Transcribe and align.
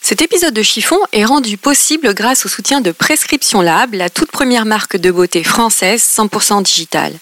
Cet 0.00 0.22
épisode 0.22 0.54
de 0.54 0.62
Chiffon 0.62 0.98
est 1.12 1.24
rendu 1.24 1.56
possible 1.56 2.14
grâce 2.14 2.46
au 2.46 2.48
soutien 2.48 2.80
de 2.80 2.92
Prescription 2.92 3.60
Lab, 3.60 3.94
la 3.94 4.08
toute 4.08 4.30
première 4.30 4.64
marque 4.64 4.96
de 4.96 5.10
beauté 5.10 5.42
française 5.42 6.02
100% 6.02 6.62
digitale. 6.62 7.14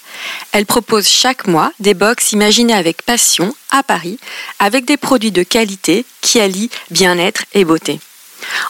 Elle 0.53 0.67
propose 0.67 1.09
chaque 1.09 1.47
mois 1.49 1.73
des 1.81 1.95
box 1.95 2.33
imaginées 2.33 2.75
avec 2.75 3.03
passion 3.03 3.55
à 3.71 3.83
Paris, 3.83 4.19
avec 4.59 4.85
des 4.85 4.97
produits 4.97 5.33
de 5.33 5.43
qualité 5.43 6.05
qui 6.21 6.39
allient 6.39 6.71
bien-être 6.91 7.45
et 7.55 7.65
beauté. 7.65 7.99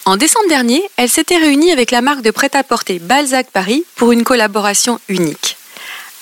En 0.05 0.17
décembre 0.17 0.49
dernier, 0.49 0.83
elle 0.97 1.11
s'était 1.11 1.37
réunie 1.37 1.73
avec 1.73 1.91
la 1.91 2.01
marque 2.01 2.23
de 2.23 2.31
prêt-à-porter 2.31 3.01
Balzac 3.01 3.51
Paris 3.51 3.85
pour 3.97 4.13
une 4.13 4.25
collaboration 4.25 5.01
unique. 5.09 5.57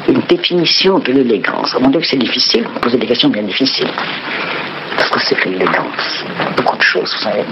Une 0.09 0.21
définition 0.29 0.99
de 0.99 1.13
l'élégance. 1.13 1.77
Mon 1.81 1.89
Dieu, 1.89 2.01
c'est 2.03 2.17
difficile. 2.17 2.67
Vous 2.75 2.81
posez 2.81 2.99
des 2.99 3.07
questions 3.07 3.29
bien 3.29 3.43
difficiles. 3.43 3.91
Parce 4.97 5.11
que 5.11 5.21
c'est 5.21 5.35
que 5.37 5.49
l'élégance 5.49 6.25
Beaucoup 6.57 6.77
de 6.77 6.83
choses, 6.83 7.15
vous 7.17 7.25
savez. 7.25 7.45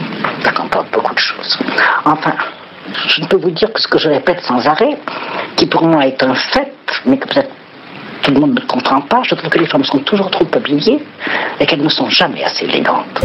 Ça 0.42 0.52
comporte 0.52 0.90
beaucoup 0.92 1.14
de 1.14 1.18
choses. 1.20 1.58
Enfin, 2.04 2.34
je 3.06 3.20
ne 3.22 3.26
peux 3.26 3.36
vous 3.36 3.50
dire 3.50 3.72
que 3.72 3.80
ce 3.80 3.86
que 3.86 3.98
je 3.98 4.08
répète 4.08 4.40
sans 4.42 4.66
arrêt, 4.66 4.98
qui 5.56 5.66
pour 5.66 5.84
moi 5.84 6.06
est 6.06 6.22
un 6.22 6.34
fait, 6.34 6.72
mais 7.06 7.16
que 7.18 7.28
peut-être 7.28 7.50
tout 8.22 8.32
le 8.32 8.40
monde 8.40 8.54
ne 8.54 8.66
comprend 8.66 9.00
pas, 9.00 9.22
je 9.22 9.34
trouve 9.36 9.48
que 9.48 9.58
les 9.58 9.66
femmes 9.66 9.84
sont 9.84 9.98
toujours 9.98 10.30
trop 10.30 10.46
habillées 10.54 11.04
et 11.60 11.66
qu'elles 11.66 11.82
ne 11.82 11.88
sont 11.88 12.10
jamais 12.10 12.42
assez 12.42 12.64
élégantes. 12.64 13.20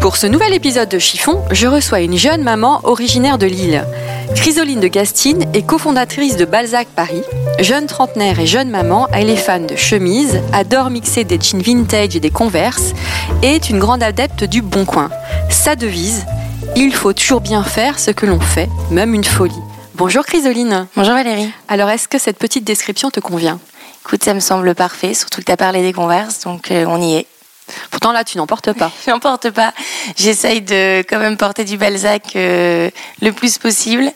Pour 0.00 0.16
ce 0.16 0.28
nouvel 0.28 0.54
épisode 0.54 0.88
de 0.88 1.00
Chiffon, 1.00 1.42
je 1.50 1.66
reçois 1.66 2.00
une 2.00 2.16
jeune 2.16 2.44
maman 2.44 2.80
originaire 2.84 3.38
de 3.38 3.46
Lille. 3.46 3.84
Chrysoline 4.34 4.80
de 4.80 4.88
Gastine 4.88 5.44
est 5.54 5.64
cofondatrice 5.64 6.36
de 6.36 6.44
Balzac 6.44 6.88
Paris. 6.88 7.22
Jeune 7.60 7.86
trentenaire 7.86 8.40
et 8.40 8.46
jeune 8.46 8.70
maman, 8.70 9.08
elle 9.12 9.30
est 9.30 9.36
fan 9.36 9.66
de 9.66 9.76
chemises, 9.76 10.40
adore 10.52 10.90
mixer 10.90 11.24
des 11.24 11.38
jeans 11.40 11.62
vintage 11.62 12.16
et 12.16 12.20
des 12.20 12.30
converses 12.30 12.92
et 13.42 13.54
est 13.54 13.70
une 13.70 13.78
grande 13.78 14.02
adepte 14.02 14.44
du 14.44 14.62
bon 14.62 14.84
coin. 14.84 15.10
Sa 15.50 15.76
devise 15.76 16.24
il 16.74 16.94
faut 16.94 17.12
toujours 17.12 17.40
bien 17.40 17.62
faire 17.62 17.98
ce 17.98 18.10
que 18.10 18.26
l'on 18.26 18.40
fait, 18.40 18.68
même 18.90 19.14
une 19.14 19.24
folie. 19.24 19.54
Bonjour 19.94 20.24
Chrysoline. 20.24 20.86
Bonjour 20.94 21.14
Valérie. 21.14 21.50
Alors 21.68 21.88
est-ce 21.88 22.08
que 22.08 22.18
cette 22.18 22.38
petite 22.38 22.64
description 22.64 23.10
te 23.10 23.20
convient? 23.20 23.58
Écoute, 24.04 24.22
ça 24.22 24.34
me 24.34 24.40
semble 24.40 24.74
parfait, 24.74 25.14
surtout 25.14 25.40
que 25.40 25.46
tu 25.46 25.52
as 25.52 25.56
parlé 25.56 25.82
des 25.82 25.92
converses, 25.92 26.40
donc 26.40 26.70
euh, 26.70 26.84
on 26.86 27.00
y 27.00 27.16
est. 27.16 27.26
Pourtant 27.90 28.12
là, 28.12 28.24
tu 28.24 28.38
n'en 28.38 28.46
portes 28.46 28.72
pas. 28.72 28.90
Je 29.06 29.10
n'en 29.10 29.18
porte 29.18 29.50
pas. 29.50 29.72
J'essaye 30.16 30.60
de 30.60 31.00
quand 31.00 31.18
même 31.18 31.36
porter 31.36 31.64
du 31.64 31.76
Balzac 31.76 32.34
euh, 32.36 32.90
le 33.20 33.32
plus 33.32 33.58
possible. 33.58 34.10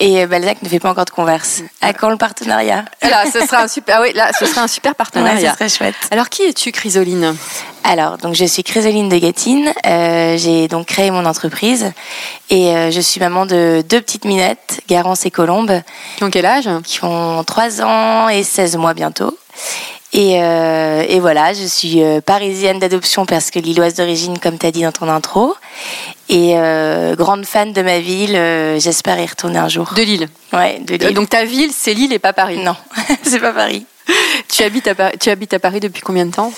Et 0.00 0.22
euh, 0.22 0.26
Balzac 0.26 0.62
ne 0.62 0.68
fait 0.68 0.80
pas 0.80 0.90
encore 0.90 1.04
de 1.04 1.10
converse. 1.10 1.62
À 1.80 1.92
quand 1.92 2.10
le 2.10 2.16
partenariat 2.16 2.84
Là, 3.02 3.24
ce 3.30 3.40
sera 3.46 3.62
un 3.62 3.68
super. 3.68 4.00
Oui, 4.02 4.12
là, 4.14 4.30
ce 4.38 4.46
sera 4.46 4.62
un 4.62 4.68
super 4.68 4.94
partenariat. 4.94 5.40
Ouais, 5.40 5.48
ce 5.48 5.54
serait 5.54 5.68
chouette. 5.68 5.94
Alors, 6.10 6.28
qui 6.28 6.42
es-tu, 6.42 6.72
Chrysoline? 6.72 7.36
Alors, 7.86 8.16
donc 8.16 8.34
je 8.34 8.46
suis 8.46 8.62
Chrysoline 8.62 9.08
de 9.10 9.18
Gatine. 9.18 9.72
Euh, 9.86 10.38
J'ai 10.38 10.68
donc 10.68 10.86
créé 10.86 11.10
mon 11.10 11.26
entreprise 11.26 11.92
et 12.48 12.68
euh, 12.74 12.90
je 12.90 13.00
suis 13.00 13.20
maman 13.20 13.44
de 13.44 13.84
deux 13.86 14.00
petites 14.00 14.24
minettes, 14.24 14.80
Garance 14.88 15.26
et 15.26 15.30
Colombe. 15.30 15.82
Qui 16.16 16.24
ont 16.24 16.30
quel 16.30 16.46
âge? 16.46 16.68
Qui 16.84 17.04
ont 17.04 17.44
3 17.44 17.82
ans 17.82 18.28
et 18.30 18.42
16 18.42 18.76
mois 18.76 18.94
bientôt. 18.94 19.36
Et, 20.14 20.40
euh, 20.40 21.04
et, 21.08 21.18
voilà, 21.18 21.52
je 21.54 21.64
suis 21.64 22.00
euh, 22.00 22.20
parisienne 22.20 22.78
d'adoption 22.78 23.26
parce 23.26 23.50
que 23.50 23.58
lilloise 23.58 23.94
d'origine, 23.94 24.38
comme 24.38 24.58
tu 24.58 24.66
as 24.66 24.70
dit 24.70 24.82
dans 24.82 24.92
ton 24.92 25.08
intro. 25.08 25.56
Et 26.28 26.52
euh, 26.54 27.16
grande 27.16 27.44
fan 27.44 27.72
de 27.72 27.82
ma 27.82 27.98
ville, 27.98 28.36
euh, 28.36 28.78
j'espère 28.78 29.18
y 29.18 29.26
retourner 29.26 29.58
un 29.58 29.68
jour. 29.68 29.92
De 29.96 30.02
Lille 30.02 30.28
Ouais, 30.52 30.78
de 30.78 30.94
Lille. 30.94 31.14
Donc 31.14 31.30
ta 31.30 31.44
ville, 31.44 31.72
c'est 31.76 31.94
Lille 31.94 32.12
et 32.12 32.20
pas 32.20 32.32
Paris 32.32 32.58
Non, 32.58 32.76
c'est 33.24 33.40
pas 33.40 33.52
Paris. 33.52 33.86
tu, 34.48 34.62
habites 34.62 34.86
à 34.86 34.94
Paris, 34.94 35.18
tu 35.18 35.30
habites 35.30 35.52
à 35.52 35.58
Paris 35.58 35.80
depuis 35.80 36.00
combien 36.00 36.26
de 36.26 36.32
temps? 36.32 36.52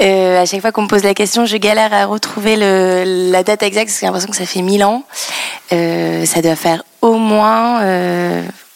À 0.00 0.46
chaque 0.46 0.62
fois 0.62 0.72
qu'on 0.72 0.82
me 0.82 0.88
pose 0.88 1.04
la 1.04 1.14
question, 1.14 1.46
je 1.46 1.56
galère 1.58 1.92
à 1.92 2.06
retrouver 2.06 2.56
le, 2.56 3.30
la 3.30 3.44
date 3.44 3.62
exacte 3.62 3.86
parce 3.86 3.94
que 3.94 4.00
j'ai 4.00 4.06
l'impression 4.06 4.30
que 4.30 4.36
ça 4.36 4.46
fait 4.46 4.62
1000 4.62 4.82
ans. 4.82 5.04
ça 5.70 6.42
doit 6.42 6.56
faire 6.56 6.82
au 7.02 7.18
moins. 7.18 7.78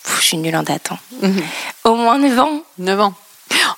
Pff, 0.04 0.20
je 0.20 0.24
suis 0.24 0.36
nulle 0.36 0.54
en 0.54 0.62
date. 0.62 0.90
Hein. 0.92 0.98
Mm 1.22 1.30
-hmm. 1.30 1.42
Au 1.84 1.94
moins 1.96 2.18
9 2.18 2.38
ans. 2.38 2.60
9 2.78 3.00
ans. 3.00 3.14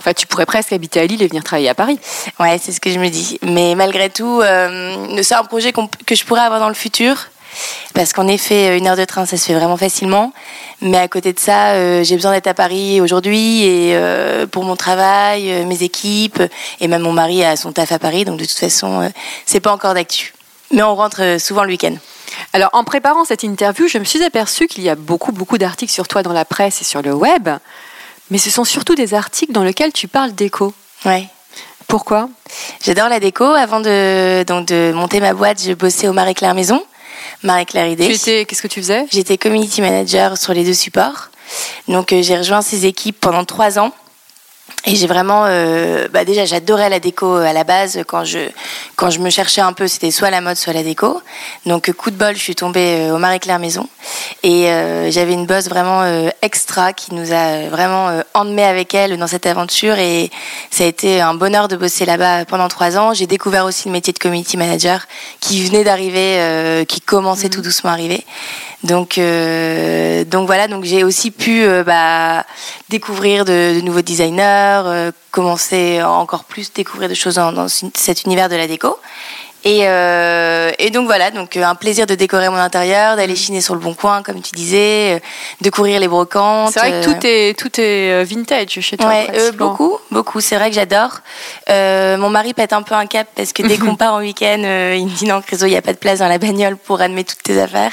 Enfin, 0.01 0.13
tu 0.13 0.27
pourrais 0.27 0.47
presque 0.47 0.73
habiter 0.73 1.01
à 1.01 1.07
Lille 1.07 1.23
et 1.23 1.27
venir 1.27 1.43
travailler 1.43 1.69
à 1.69 1.75
Paris. 1.75 1.99
Ouais, 2.39 2.59
c'est 2.63 2.73
ce 2.73 2.81
que 2.81 2.91
je 2.91 2.99
me 2.99 3.09
dis. 3.09 3.39
Mais 3.43 3.75
malgré 3.75 4.11
tout, 4.11 4.41
euh, 4.43 5.23
c'est 5.23 5.35
un 5.35 5.45
projet 5.45 5.73
que 5.73 6.15
je 6.15 6.25
pourrais 6.25 6.43
avoir 6.43 6.61
dans 6.61 6.69
le 6.69 6.75
futur. 6.75 7.29
Parce 7.95 8.13
qu'en 8.13 8.29
effet, 8.29 8.79
une 8.79 8.87
heure 8.87 8.97
de 8.97 9.05
train, 9.05 9.27
ça 9.27 9.37
se 9.37 9.47
fait 9.47 9.55
vraiment 9.55 9.77
facilement. 9.77 10.33
Mais 10.81 10.99
à 10.99 11.09
côté 11.09 11.33
de 11.33 11.39
ça, 11.39 11.73
euh, 11.73 12.05
j'ai 12.05 12.15
besoin 12.15 12.33
d'être 12.33 12.47
à 12.47 12.55
Paris 12.55 13.01
aujourd'hui 13.01 13.65
et 13.65 13.97
euh, 13.97 14.47
pour 14.47 14.65
mon 14.65 14.77
travail, 14.77 15.51
euh, 15.51 15.65
mes 15.65 15.83
équipes 15.83 16.43
et 16.81 16.89
même 16.89 17.03
mon 17.03 17.13
mari 17.13 17.45
a 17.45 17.57
son 17.57 17.73
taf 17.73 17.93
à 17.93 17.99
Paris. 17.99 18.25
Donc 18.25 18.39
de 18.39 18.45
toute 18.45 18.59
façon, 18.59 19.11
c'est 19.47 19.61
pas 19.61 19.73
encore 19.73 19.95
d'actu. 19.95 20.35
Mais 20.71 20.83
on 20.83 20.95
rentre 20.95 21.41
souvent 21.41 21.65
le 21.65 21.71
week-end. 21.71 21.97
Alors, 22.53 22.71
en 22.75 22.85
préparant 22.85 23.25
cette 23.25 23.43
interview, 23.43 23.89
je 23.89 23.99
me 23.99 24.05
suis 24.05 24.23
aperçue 24.23 24.67
qu'il 24.67 24.85
y 24.85 24.91
a 24.91 24.95
beaucoup, 24.95 25.33
beaucoup 25.33 25.59
d'articles 25.59 25.93
sur 25.93 26.07
toi 26.07 26.23
dans 26.23 26.33
la 26.33 26.45
presse 26.45 26.83
et 26.83 26.85
sur 26.85 27.03
le 27.03 27.15
web. 27.15 27.49
Mais 28.31 28.39
ce 28.39 28.51
sont 28.51 28.65
surtout 28.65 28.95
des 28.95 29.15
articles 29.15 29.53
dans 29.53 29.65
lesquels 29.65 29.93
tu 29.93 30.09
parles 30.09 30.35
d'éco. 30.35 30.75
Ouais. 31.05 31.29
Pourquoi? 31.87 32.29
J'adore 32.85 33.09
la 33.09 33.21
déco. 33.21 33.45
Avant 33.45 33.81
de, 33.81 34.43
donc 34.45 34.67
de 34.67 34.93
monter 34.95 35.21
ma 35.21 35.33
boîte, 35.33 35.63
je 35.63 35.73
bossais 35.73 36.09
au 36.09 36.13
Marie 36.13 36.35
Claire 36.35 36.55
Maison, 36.55 36.85
Marie 37.43 37.65
Claire 37.65 37.87
Idée. 37.87 38.09
Qu'est-ce 38.09 38.63
que 38.63 38.69
tu 38.69 38.81
faisais? 38.81 39.07
J'étais 39.11 39.39
community 39.39 39.81
manager 39.81 40.37
sur 40.37 40.53
les 40.53 40.65
deux 40.65 40.75
supports. 40.75 41.31
Donc 41.89 42.13
euh, 42.13 42.21
j'ai 42.21 42.37
rejoint 42.37 42.61
ces 42.61 42.85
équipes 42.85 43.19
pendant 43.19 43.45
trois 43.45 43.79
ans. 43.79 43.93
Et 44.85 44.95
j'ai 44.95 45.07
vraiment, 45.07 45.45
euh, 45.47 46.09
bah 46.13 46.25
déjà, 46.25 46.45
j'adorais 46.45 46.89
la 46.89 47.01
déco 47.01 47.35
à 47.35 47.53
la 47.53 47.65
base. 47.65 48.01
Quand 48.07 48.25
je, 48.25 48.39
quand 48.97 49.11
je 49.11 49.19
me 49.19 49.29
cherchais 49.29 49.61
un 49.61 49.73
peu, 49.73 49.89
c'était 49.89 50.11
soit 50.11 50.31
la 50.31 50.41
mode, 50.41 50.57
soit 50.57 50.73
la 50.73 50.83
déco. 50.83 51.21
Donc, 51.67 51.91
coup 51.93 52.11
de 52.11 52.17
bol, 52.17 52.35
je 52.35 52.41
suis 52.41 52.55
tombée 52.55 53.11
au 53.11 53.19
Marie 53.19 53.41
Claire 53.41 53.59
Maison. 53.59 53.89
Et 54.45 54.69
euh, 54.69 55.11
j'avais 55.11 55.33
une 55.33 55.47
boss 55.47 55.69
vraiment 55.69 56.03
euh, 56.03 56.31
extra 56.43 56.93
qui 56.93 57.15
nous 57.15 57.33
a 57.33 57.69
vraiment 57.69 58.09
euh, 58.09 58.23
emmenés 58.35 58.65
avec 58.65 58.95
elle 58.95 59.17
dans 59.17 59.27
cette 59.27 59.47
aventure 59.47 59.99
et 59.99 60.31
ça 60.71 60.85
a 60.85 60.87
été 60.87 61.21
un 61.21 61.35
bonheur 61.35 61.69
de 61.69 61.77
bosser 61.77 62.05
là-bas 62.05 62.45
pendant 62.45 62.69
trois 62.69 62.97
ans. 62.97 63.15
J'ai 63.15 63.27
découvert 63.27 63.65
aussi 63.65 63.89
le 63.89 63.93
métier 63.93 64.13
de 64.13 64.19
community 64.19 64.57
manager 64.57 65.07
qui 65.41 65.65
venait 65.65 65.85
d'arriver, 65.85 66.37
euh, 66.39 66.85
qui 66.85 67.01
commençait 67.01 67.49
tout 67.49 67.63
doucement 67.63 67.91
à 67.91 67.95
arriver. 67.95 68.25
Donc, 68.85 69.19
euh, 69.19 70.25
donc 70.25 70.47
voilà, 70.47 70.69
donc 70.69 70.85
j'ai 70.85 71.03
aussi 71.03 71.33
pu 71.33 71.63
euh, 71.65 71.83
bah, 71.83 72.45
découvrir 72.89 73.45
de, 73.45 73.75
de 73.77 73.81
nouveaux 73.81 74.03
designers, 74.03 74.83
euh, 74.87 75.11
commencer 75.33 76.01
encore 76.03 76.45
plus 76.45 76.73
découvrir 76.73 77.09
des 77.09 77.17
choses 77.17 77.35
dans, 77.35 77.51
dans 77.51 77.67
cet 77.69 78.25
univers 78.25 78.49
de 78.49 78.55
la 78.55 78.69
déco. 78.69 78.97
Et, 79.69 79.81
euh, 79.83 80.71
et 80.79 80.89
donc 80.89 81.05
voilà, 81.05 81.31
donc 81.31 81.55
euh, 81.55 81.63
un 81.63 81.75
plaisir 81.75 82.07
de 82.07 82.15
décorer 82.15 82.49
mon 82.49 82.57
intérieur, 82.57 83.17
d'aller 83.17 83.37
chiner 83.37 83.61
sur 83.61 83.75
le 83.75 83.81
bon 83.81 83.93
coin, 83.93 84.23
comme 84.23 84.41
tu 84.41 84.53
disais, 84.55 85.17
euh, 85.17 85.19
de 85.61 85.69
courir 85.69 86.01
les 86.01 86.09
brocantes. 86.09 86.73
C'est 86.73 86.81
vrai 86.81 87.03
que 87.03 87.05
tout 87.05 87.27
est, 87.27 87.59
tout 87.59 87.79
est 87.79 88.25
vintage 88.25 88.81
chez 88.81 88.97
toi. 88.97 89.09
Ouais, 89.09 89.27
euh, 89.35 89.53
beaucoup, 89.53 89.99
beaucoup. 90.11 90.41
C'est 90.41 90.57
vrai 90.57 90.71
que 90.71 90.75
j'adore. 90.75 91.21
Euh, 91.69 92.17
mon 92.17 92.31
mari 92.31 92.55
pète 92.55 92.73
un 92.73 92.81
peu 92.81 92.95
un 92.95 93.05
cap 93.05 93.29
parce 93.37 93.53
que 93.53 93.63
dès 93.63 93.77
qu'on 93.79 93.95
part 93.95 94.15
en 94.15 94.21
week-end, 94.21 94.63
il 94.97 95.05
me 95.05 95.15
dit 95.15 95.27
non, 95.27 95.43
Créso, 95.43 95.67
il 95.67 95.71
n'y 95.71 95.77
a 95.77 95.83
pas 95.83 95.93
de 95.93 95.99
place 95.99 96.21
dans 96.21 96.29
la 96.29 96.39
bagnole 96.39 96.79
pour 96.79 97.01
ramener 97.01 97.25
toutes 97.25 97.43
tes 97.43 97.61
affaires. 97.61 97.93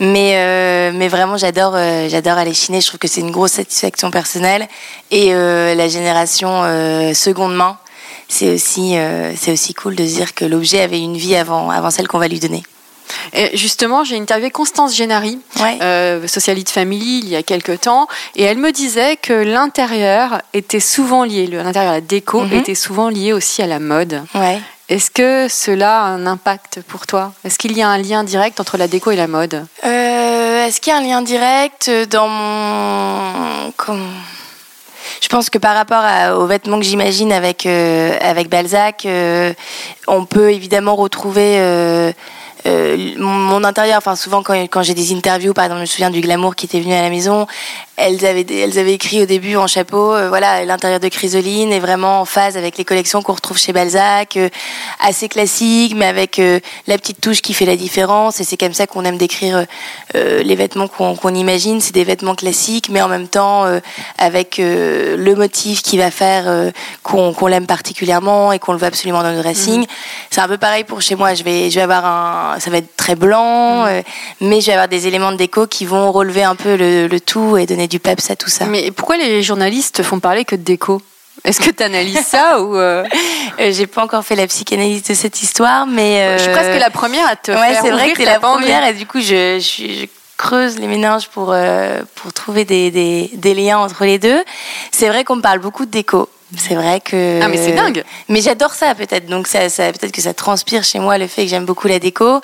Mais, 0.00 0.92
mais 0.94 1.08
vraiment, 1.08 1.36
j'adore, 1.36 1.76
j'adore 2.08 2.38
aller 2.38 2.54
chiner. 2.54 2.80
Je 2.80 2.86
trouve 2.86 3.00
que 3.00 3.08
c'est 3.08 3.20
une 3.20 3.32
grosse 3.32 3.52
satisfaction 3.52 4.10
personnelle 4.10 4.66
et 5.10 5.34
la 5.34 5.88
génération 5.88 6.62
seconde 7.12 7.54
main. 7.54 7.76
C'est 8.34 8.54
aussi, 8.54 8.96
euh, 8.96 9.34
c'est 9.36 9.52
aussi 9.52 9.74
cool 9.74 9.94
de 9.94 10.06
se 10.06 10.14
dire 10.14 10.32
que 10.34 10.46
l'objet 10.46 10.80
avait 10.80 11.00
une 11.00 11.18
vie 11.18 11.36
avant, 11.36 11.68
avant 11.68 11.90
celle 11.90 12.08
qu'on 12.08 12.18
va 12.18 12.28
lui 12.28 12.40
donner. 12.40 12.62
Et 13.34 13.54
justement, 13.58 14.04
j'ai 14.04 14.16
interviewé 14.18 14.50
Constance 14.50 14.94
Génary, 14.96 15.38
Ouais. 15.60 15.76
euh, 15.82 16.26
Socialite 16.26 16.70
Family, 16.70 17.20
il 17.24 17.28
y 17.28 17.36
a 17.36 17.42
quelques 17.42 17.82
temps, 17.82 18.08
et 18.34 18.42
elle 18.44 18.56
me 18.56 18.72
disait 18.72 19.16
que 19.16 19.34
l'intérieur 19.34 20.40
était 20.54 20.80
souvent 20.80 21.24
lié, 21.24 21.46
l'intérieur, 21.46 21.92
la 21.92 22.00
déco, 22.00 22.40
Mhm. 22.40 22.52
était 22.54 22.74
souvent 22.74 23.10
lié 23.10 23.34
aussi 23.34 23.60
à 23.60 23.66
la 23.66 23.78
mode. 23.80 24.22
Ouais. 24.34 24.58
Est-ce 24.88 25.10
que 25.10 25.46
cela 25.50 26.00
a 26.00 26.04
un 26.06 26.24
impact 26.26 26.80
pour 26.88 27.06
toi? 27.06 27.34
Est-ce 27.44 27.58
qu'il 27.58 27.76
y 27.76 27.82
a 27.82 27.88
un 27.88 27.98
lien 27.98 28.24
direct 28.24 28.60
entre 28.60 28.78
la 28.78 28.88
déco 28.88 29.10
et 29.10 29.16
la 29.16 29.26
mode? 29.28 29.66
Euh, 29.84 30.66
Est-ce 30.66 30.80
qu'il 30.80 30.92
y 30.92 30.96
a 30.96 30.98
un 30.98 31.02
lien 31.02 31.20
direct 31.20 31.90
dans 32.08 32.28
mon. 32.28 33.72
Comment? 33.76 34.06
Je 35.20 35.28
pense 35.28 35.50
que 35.50 35.58
par 35.58 35.74
rapport 35.74 36.04
aux 36.38 36.46
vêtements 36.46 36.78
que 36.78 36.84
j'imagine 36.84 37.32
avec, 37.32 37.66
euh, 37.66 38.16
avec 38.20 38.48
Balzac, 38.48 39.04
euh, 39.06 39.52
on 40.06 40.24
peut 40.24 40.52
évidemment 40.52 40.96
retrouver 40.96 42.12
euh, 42.66 43.14
mon, 43.18 43.28
mon 43.28 43.64
intérieur. 43.64 43.98
Enfin, 43.98 44.16
souvent, 44.16 44.42
quand, 44.42 44.54
quand 44.54 44.82
j'ai 44.82 44.94
des 44.94 45.12
interviews, 45.12 45.52
par 45.52 45.64
exemple, 45.64 45.78
je 45.78 45.82
me 45.82 45.86
souviens 45.86 46.10
du 46.10 46.20
Glamour 46.20 46.54
qui 46.54 46.66
était 46.66 46.80
venu 46.80 46.94
à 46.94 47.02
la 47.02 47.10
maison, 47.10 47.46
elles 47.96 48.24
avaient, 48.24 48.46
elles 48.50 48.78
avaient 48.78 48.94
écrit 48.94 49.22
au 49.22 49.26
début 49.26 49.56
en 49.56 49.66
chapeau, 49.66 50.14
euh, 50.14 50.28
voilà, 50.28 50.64
l'intérieur 50.64 51.00
de 51.00 51.08
Chrysoline 51.08 51.72
est 51.72 51.80
vraiment 51.80 52.20
en 52.20 52.24
phase 52.24 52.56
avec 52.56 52.78
les 52.78 52.84
collections 52.84 53.22
qu'on 53.22 53.34
retrouve 53.34 53.58
chez 53.58 53.72
Balzac, 53.72 54.36
euh, 54.36 54.48
assez 55.00 55.28
classique, 55.28 55.94
mais 55.96 56.06
avec 56.06 56.40
la 56.86 56.98
petite 56.98 57.20
touche 57.20 57.42
qui 57.42 57.54
fait 57.54 57.66
la 57.66 57.76
différence. 57.76 58.40
Et 58.40 58.44
c'est 58.44 58.56
comme 58.56 58.72
ça 58.72 58.86
qu'on 58.86 59.04
aime 59.04 59.18
décrire 59.18 59.66
les 60.14 60.54
vêtements 60.54 60.88
qu'on 60.88 61.16
qu'on 61.16 61.34
imagine. 61.34 61.80
C'est 61.80 61.94
des 61.94 62.04
vêtements 62.04 62.34
classiques, 62.34 62.88
mais 62.88 63.02
en 63.02 63.08
même 63.08 63.28
temps 63.28 63.64
avec 64.18 64.58
le 64.58 65.34
motif 65.34 65.82
qui 65.82 65.98
va 65.98 66.10
faire 66.10 66.72
qu'on 67.02 67.32
qu'on 67.32 67.46
l'aime 67.46 67.66
particulièrement 67.66 68.52
et 68.52 68.58
qu'on 68.58 68.72
le 68.72 68.78
veut 68.78 68.86
absolument 68.86 69.22
dans 69.22 69.32
le 69.32 69.42
dressing. 69.42 69.86
C'est 70.30 70.40
un 70.40 70.48
peu 70.48 70.58
pareil 70.58 70.84
pour 70.84 71.02
chez 71.02 71.14
moi. 71.14 71.34
Je 71.34 71.42
vais, 71.42 71.70
je 71.70 71.76
vais 71.76 71.82
avoir 71.82 72.04
un, 72.04 72.51
ça 72.60 72.70
va 72.70 72.78
être 72.78 72.96
très 72.96 73.14
blanc, 73.14 73.86
euh, 73.86 74.02
mais 74.40 74.60
je 74.60 74.66
vais 74.66 74.72
avoir 74.72 74.88
des 74.88 75.06
éléments 75.06 75.32
de 75.32 75.36
déco 75.36 75.66
qui 75.66 75.84
vont 75.86 76.10
relever 76.12 76.42
un 76.44 76.54
peu 76.54 76.76
le, 76.76 77.06
le 77.06 77.20
tout 77.20 77.56
et 77.56 77.66
donner 77.66 77.88
du 77.88 77.98
peps 78.00 78.30
à 78.30 78.36
tout 78.36 78.50
ça. 78.50 78.64
Mais 78.66 78.90
pourquoi 78.90 79.16
les 79.16 79.42
journalistes 79.42 80.02
font 80.02 80.20
parler 80.20 80.44
que 80.44 80.56
de 80.56 80.62
déco? 80.62 81.00
Est-ce 81.44 81.60
que 81.60 81.70
tu 81.70 81.82
analyses 81.82 82.24
ça 82.26 82.60
ou 82.62 82.76
euh, 82.76 83.04
Euh, 83.58 83.72
J'ai 83.72 83.86
pas 83.86 84.02
encore 84.04 84.24
fait 84.24 84.36
la 84.36 84.46
psychanalyse 84.46 85.02
de 85.02 85.14
cette 85.14 85.42
histoire, 85.42 85.86
mais 85.86 86.20
euh, 86.22 86.38
Je 86.38 86.42
suis 86.44 86.52
presque 86.52 86.78
la 86.78 86.90
première 86.90 87.26
à 87.26 87.36
te 87.36 87.50
Ouais, 87.50 87.72
faire 87.72 87.82
c'est 87.82 87.90
vrai 87.90 88.12
que 88.12 88.16
t'es 88.18 88.24
la 88.24 88.38
première 88.38 88.86
et 88.86 88.92
du 88.94 89.06
coup 89.06 89.20
je, 89.20 89.56
je, 89.58 89.58
suis- 89.60 90.00
je 90.00 90.06
creuse 90.36 90.78
les 90.78 90.86
méninges 90.88 91.28
pour 91.28 91.50
euh, 91.52 92.02
pour 92.16 92.32
trouver 92.32 92.64
des, 92.64 92.90
des, 92.90 93.30
des 93.34 93.54
liens 93.54 93.78
entre 93.78 94.04
les 94.04 94.18
deux. 94.18 94.42
C'est 94.92 95.08
vrai 95.08 95.24
qu'on 95.24 95.36
me 95.36 95.42
parle 95.42 95.58
beaucoup 95.60 95.84
de 95.86 95.90
déco. 95.90 96.28
C'est 96.56 96.74
vrai 96.74 97.00
que. 97.00 97.40
Ah, 97.42 97.48
mais 97.48 97.56
c'est 97.56 97.72
dingue. 97.72 98.04
Mais 98.28 98.40
j'adore 98.42 98.74
ça 98.74 98.94
peut-être. 98.94 99.26
Donc 99.26 99.46
ça, 99.46 99.68
ça 99.68 99.90
peut-être 99.92 100.12
que 100.12 100.20
ça 100.20 100.34
transpire 100.34 100.84
chez 100.84 100.98
moi 100.98 101.16
le 101.18 101.26
fait 101.26 101.44
que 101.44 101.48
j'aime 101.50 101.64
beaucoup 101.64 101.88
la 101.88 101.98
déco 101.98 102.40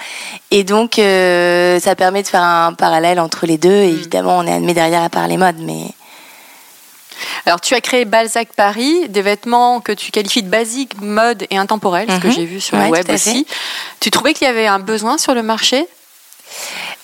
et 0.50 0.64
donc 0.64 0.98
euh, 0.98 1.78
ça 1.78 1.94
permet 1.94 2.22
de 2.22 2.28
faire 2.28 2.42
un 2.42 2.72
parallèle 2.72 3.20
entre 3.20 3.44
les 3.46 3.58
deux. 3.58 3.68
Mm. 3.68 3.84
Et 3.84 3.88
évidemment, 3.90 4.38
on 4.38 4.46
est 4.46 4.52
admis 4.52 4.72
derrière 4.74 5.02
à 5.02 5.10
part 5.10 5.28
les 5.28 5.36
modes, 5.36 5.58
mais 5.60 5.88
Alors, 7.46 7.60
tu 7.60 7.74
as 7.74 7.80
créé 7.80 8.04
Balzac 8.04 8.48
Paris, 8.56 9.08
des 9.08 9.22
vêtements 9.22 9.80
que 9.80 9.92
tu 9.92 10.10
qualifies 10.12 10.42
de 10.42 10.48
basiques, 10.48 11.00
mode 11.00 11.46
et 11.50 11.56
intemporels, 11.56 12.08
ce 12.10 12.18
que 12.20 12.28
Mhm. 12.28 12.32
j'ai 12.34 12.44
vu 12.44 12.60
sur 12.60 12.78
Ouais, 12.78 12.84
le 12.86 12.90
web 12.92 13.10
aussi. 13.10 13.46
Tu 14.00 14.10
trouvais 14.10 14.34
qu'il 14.34 14.46
y 14.46 14.50
avait 14.50 14.66
un 14.68 14.78
besoin 14.78 15.18
sur 15.18 15.34
le 15.34 15.42
marché? 15.42 15.86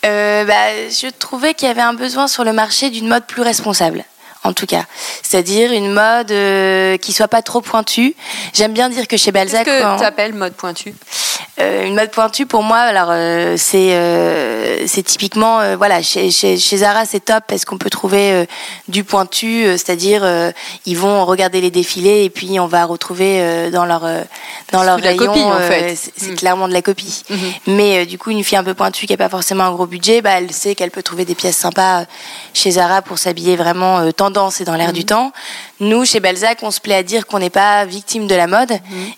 Euh, 0.07 0.45
bah, 0.45 0.55
je 0.91 1.09
trouvais 1.11 1.55
qu'il 1.55 1.67
y 1.67 1.71
avait 1.71 1.81
un 1.81 1.95
besoin 1.95 2.29
sur 2.29 2.45
le 2.45 2.53
marché 2.53 2.91
d'une 2.91 3.09
mode 3.09 3.25
plus 3.27 3.43
responsable. 3.43 4.05
En 4.45 4.53
tout 4.53 4.67
cas, 4.67 4.85
c'est-à-dire 5.23 5.73
une 5.73 5.91
mode 5.93 6.31
euh, 6.31 6.97
qui 6.99 7.13
soit 7.15 7.29
pas 7.29 7.41
trop 7.43 7.63
pointue. 7.63 8.15
J'aime 8.53 8.73
bien 8.75 8.91
dire 8.91 9.09
que 9.09 9.17
chez 9.17 9.33
Qu'est-ce 9.33 9.53
Balzac, 9.53 9.65
que 9.65 9.83
quand- 9.83 9.97
tu 9.97 10.05
appelles 10.05 10.35
mode 10.35 10.53
pointu? 10.55 10.95
Euh, 11.61 11.87
une 11.87 11.95
mode 11.95 12.11
pointue 12.11 12.47
pour 12.47 12.65
moi, 12.65 12.79
alors 12.79 13.11
euh, 13.11 13.55
c'est 13.57 13.95
euh, 13.95 14.87
c'est 14.89 15.05
typiquement 15.05 15.61
euh, 15.61 15.77
voilà 15.77 16.03
chez, 16.03 16.33
chez, 16.33 16.57
chez 16.57 16.79
Zara 16.79 17.05
c'est 17.05 17.25
top 17.25 17.45
parce 17.47 17.65
qu'on 17.65 17.79
peut 17.79 17.91
trouver 17.91 18.33
euh, 18.33 18.45
du 18.89 19.05
pointu, 19.05 19.65
euh, 19.65 19.73
c'est-à-dire 19.77 20.23
euh, 20.25 20.51
ils 20.85 20.99
vont 20.99 21.25
regarder 21.25 21.61
les 21.61 21.71
défilés 21.71 22.25
et 22.25 22.31
puis 22.31 22.59
on 22.59 22.67
va 22.67 22.85
retrouver 22.85 23.39
euh, 23.41 23.71
dans 23.71 23.85
leur 23.85 24.05
euh, 24.05 24.23
dans 24.73 24.83
leur 24.83 24.99
rayon, 24.99 25.27
copie, 25.27 25.41
en 25.43 25.59
fait. 25.61 25.95
c'est 26.17 26.33
Mm. 26.33 26.35
clairement 26.35 26.67
de 26.67 26.73
la 26.73 26.83
copie. 26.83 27.23
Mhm. 27.31 27.39
Mais 27.69 27.99
euh, 28.03 28.05
du 28.05 28.19
coup 28.19 28.31
une 28.31 28.43
fille 28.43 28.59
un 28.59 28.65
peu 28.65 28.75
pointue 28.75 29.07
qui 29.07 29.13
a 29.13 29.17
pas 29.17 29.29
forcément 29.29 29.63
un 29.63 29.73
gros 29.73 29.87
budget, 29.87 30.23
bah 30.23 30.31
elle 30.39 30.51
sait 30.51 30.75
qu'elle 30.75 30.91
peut 30.91 31.05
trouver 31.05 31.25
des 31.25 31.37
pièces 31.37 31.57
sympas 31.57 32.05
chez 32.53 32.73
Zara 32.73 33.01
pour 33.01 33.19
s'habiller 33.19 33.55
vraiment 33.55 34.01
euh, 34.01 34.11
tendance 34.11 34.61
et 34.61 34.65
dans 34.65 34.75
l'air 34.75 34.93
du 34.93 35.05
temps. 35.05 35.31
Nous 35.79 36.05
chez 36.05 36.19
Balzac 36.19 36.59
on 36.63 36.73
se 36.73 36.81
plaît 36.81 36.97
à 36.97 37.03
dire 37.05 37.29
qu'on 37.29 37.39
n'est 37.39 37.49
pas 37.51 37.85
victime 37.85 38.27
de 38.27 38.35
la 38.35 38.49
mode 38.49 38.73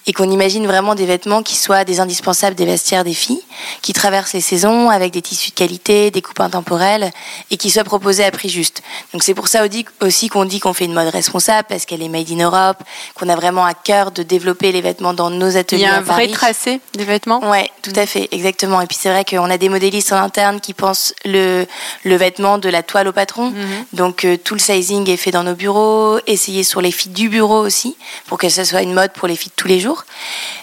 et 0.07 0.13
qu'on 0.13 0.31
imagine 0.31 0.67
vraiment 0.67 0.95
des 0.95 1.07
vêtements 1.07 1.43
qui 1.43 1.57
soient 1.57 1.85
des 1.85 1.99
indispensables 1.99 2.26
des 2.55 2.67
vestiaires 2.67 3.05
des 3.05 3.15
filles, 3.15 3.41
qui 3.83 3.93
traversent 3.93 4.33
les 4.33 4.41
saisons 4.41 4.91
avec 4.91 5.13
des 5.13 5.23
tissus 5.23 5.51
de 5.51 5.55
qualité, 5.55 6.11
des 6.11 6.23
coupes 6.23 6.41
intemporelles 6.41 7.11
et 7.51 7.57
qui 7.57 7.71
soient 7.71 7.85
proposés 7.85 8.25
à 8.25 8.31
prix 8.31 8.49
juste. 8.49 8.83
Donc 9.13 9.23
c'est 9.23 9.35
pour 9.35 9.49
ça 9.49 9.65
aussi- 10.01 10.29
qu'on 10.29 10.45
dit 10.45 10.59
qu'on 10.59 10.73
fait 10.75 10.87
une 10.87 10.93
mode 10.93 11.09
responsable 11.09 11.67
parce 11.69 11.87
qu'elle 11.87 12.03
est 12.03 12.09
made 12.09 12.31
in 12.31 12.43
Europe, 12.45 12.79
qu'on 13.15 13.29
a 13.29 13.37
vraiment 13.37 13.65
à 13.65 13.75
cœur 13.75 14.11
de 14.11 14.23
développer 14.23 14.73
les 14.73 14.81
vêtements 14.81 15.15
dans 15.15 15.31
nos 15.31 15.51
Il 15.51 15.57
ateliers 15.57 15.83
y 15.83 15.87
a 15.87 15.97
un 15.99 16.01
vrai 16.01 16.29
tracé 16.29 16.81
des 16.95 17.05
vêtements? 17.05 17.49
Ouais, 17.49 17.71
tout 17.83 17.93
à 17.95 18.07
fait, 18.07 18.29
exactement. 18.33 18.81
Et 18.81 18.87
puis 18.87 18.97
c'est 19.01 19.11
vrai 19.11 19.25
qu'on 19.25 19.49
a 19.51 19.59
des 19.59 19.69
modélistes 19.69 20.13
en 20.13 20.17
interne 20.17 20.61
qui 20.61 20.75
pensent 20.75 21.15
le, 21.25 21.67
le 22.05 22.17
vêtement 22.17 22.59
de 22.59 22.69
la 22.69 22.83
toile 22.83 23.07
au 23.09 23.13
patron. 23.13 23.53
Donc 23.93 24.25
euh, 24.25 24.37
tout 24.37 24.55
le 24.55 24.61
sizing 24.61 25.09
est 25.09 25.17
fait 25.17 25.31
dans 25.31 25.45
nos 25.45 25.55
bureaux, 25.55 26.19
essayé 26.27 26.65
sur 26.65 26.81
les 26.81 26.91
filles 26.91 27.13
du 27.13 27.29
bureau 27.29 27.61
aussi, 27.61 27.97
pour 28.27 28.39
que 28.39 28.49
ça 28.49 28.65
soit 28.65 28.83
une 28.83 28.95
mode 28.95 29.13
pour 29.13 29.29
les 29.29 29.37
filles 29.37 29.53
de 29.57 29.61
tous 29.63 29.69
les 29.69 29.81
jours. 29.81 30.05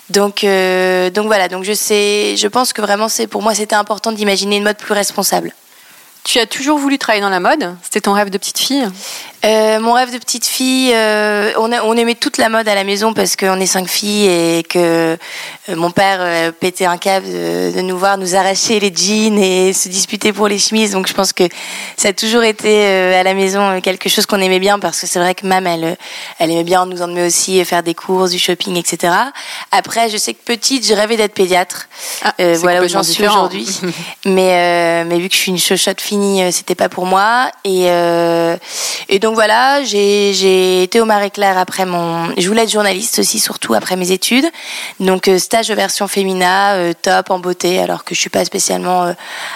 Donc, 0.09 0.43
euh, 0.43 1.09
donc 1.09 1.27
voilà, 1.27 1.47
donc 1.53 1.63
je 1.63 1.73
sais, 1.73 2.35
je 2.35 2.47
pense 2.47 2.73
que 2.73 2.81
vraiment 2.81 3.07
c'est 3.07 3.27
pour 3.27 3.43
moi 3.43 3.53
c'était 3.53 3.75
important 3.75 4.11
d'imaginer 4.11 4.57
une 4.57 4.63
mode 4.63 4.77
plus 4.77 4.93
responsable. 4.93 5.53
Tu 6.23 6.39
as 6.39 6.47
toujours 6.47 6.79
voulu 6.79 6.97
travailler 6.97 7.21
dans 7.21 7.29
la 7.29 7.39
mode? 7.39 7.75
C'était 7.83 8.01
ton 8.01 8.13
rêve 8.13 8.31
de 8.31 8.37
petite 8.39 8.57
fille? 8.57 8.87
Euh, 9.45 9.79
mon 9.81 9.91
rêve 9.91 10.13
de 10.13 10.17
petite 10.19 10.45
fille, 10.45 10.91
euh, 10.93 11.51
on, 11.57 11.69
a- 11.73 11.83
on 11.83 11.97
aimait 11.97 12.15
toute 12.15 12.37
la 12.37 12.47
mode 12.47 12.65
à 12.69 12.75
la 12.75 12.85
maison 12.85 13.13
parce 13.13 13.35
qu'on 13.35 13.59
est 13.59 13.65
cinq 13.65 13.89
filles 13.89 14.27
et 14.29 14.63
que 14.63 15.17
euh, 15.69 15.75
mon 15.75 15.91
père 15.91 16.53
pétait 16.53 16.85
un 16.85 16.95
câble 16.97 17.25
de, 17.27 17.73
de 17.75 17.81
nous 17.81 17.97
voir 17.97 18.17
nous 18.17 18.35
arracher 18.35 18.79
les 18.79 18.93
jeans 18.95 19.37
et 19.37 19.73
se 19.73 19.89
disputer 19.89 20.31
pour 20.31 20.47
les 20.47 20.57
chemises. 20.57 20.91
Donc 20.91 21.07
je 21.07 21.13
pense 21.13 21.33
que 21.33 21.43
ça 21.97 22.07
a 22.09 22.13
toujours 22.13 22.43
été 22.43 22.85
à 23.13 23.23
la 23.23 23.33
maison 23.33 23.81
quelque 23.81 24.07
chose 24.07 24.25
qu'on 24.25 24.39
aimait 24.39 24.59
bien 24.59 24.79
parce 24.79 25.01
que 25.01 25.07
c'est 25.07 25.19
vrai 25.19 25.35
que 25.35 25.45
mam, 25.45 25.67
elle, 25.67 25.97
elle 26.39 26.49
aimait 26.51 26.63
bien 26.63 26.85
nous 26.85 27.01
emmener 27.01 27.25
aussi 27.25 27.63
faire 27.65 27.83
des 27.83 27.95
courses, 27.95 28.31
du 28.31 28.39
shopping, 28.39 28.77
etc. 28.77 29.11
Après, 29.73 30.09
je 30.09 30.15
sais 30.15 30.33
que 30.33 30.41
petite, 30.45 30.85
j'ai 30.87 30.93
rêvé 30.93 31.17
d'être 31.17 31.33
pédiatre. 31.33 31.89
Ah, 32.23 32.33
Euh, 32.39 32.55
voilà 32.61 32.81
où 32.81 32.87
j'en 32.87 33.03
suis 33.03 33.27
aujourd'hui. 33.27 33.67
mais, 34.25 35.03
mais 35.03 35.19
vu 35.19 35.27
que 35.27 35.35
je 35.35 35.39
suis 35.39 35.51
une 35.51 35.59
chochotte 35.59 35.99
finie, 35.99 36.49
c'était 36.53 36.75
pas 36.75 36.87
pour 36.87 37.05
moi. 37.05 37.51
Et, 37.65 37.87
et 39.09 39.19
donc 39.19 39.32
voilà, 39.33 39.83
j'ai 39.83 40.83
été 40.83 40.99
au 41.01 41.05
Marais 41.05 41.29
Clair 41.29 41.57
après 41.57 41.85
mon. 41.85 42.33
Je 42.37 42.47
voulais 42.47 42.63
être 42.63 42.71
journaliste 42.71 43.19
aussi, 43.19 43.39
surtout 43.39 43.73
après 43.73 43.95
mes 43.95 44.11
études. 44.11 44.45
Donc 44.99 45.27
euh, 45.27 45.37
stage 45.39 45.67
de 45.67 45.73
version 45.73 46.07
féminin, 46.07 46.73
euh, 46.75 46.93
top 46.99 47.29
en 47.31 47.39
beauté, 47.39 47.79
alors 47.79 48.03
que 48.03 48.15
je 48.15 48.19
suis 48.19 48.29
pas 48.29 48.45
spécialement 48.45 49.03
euh, 49.03 49.13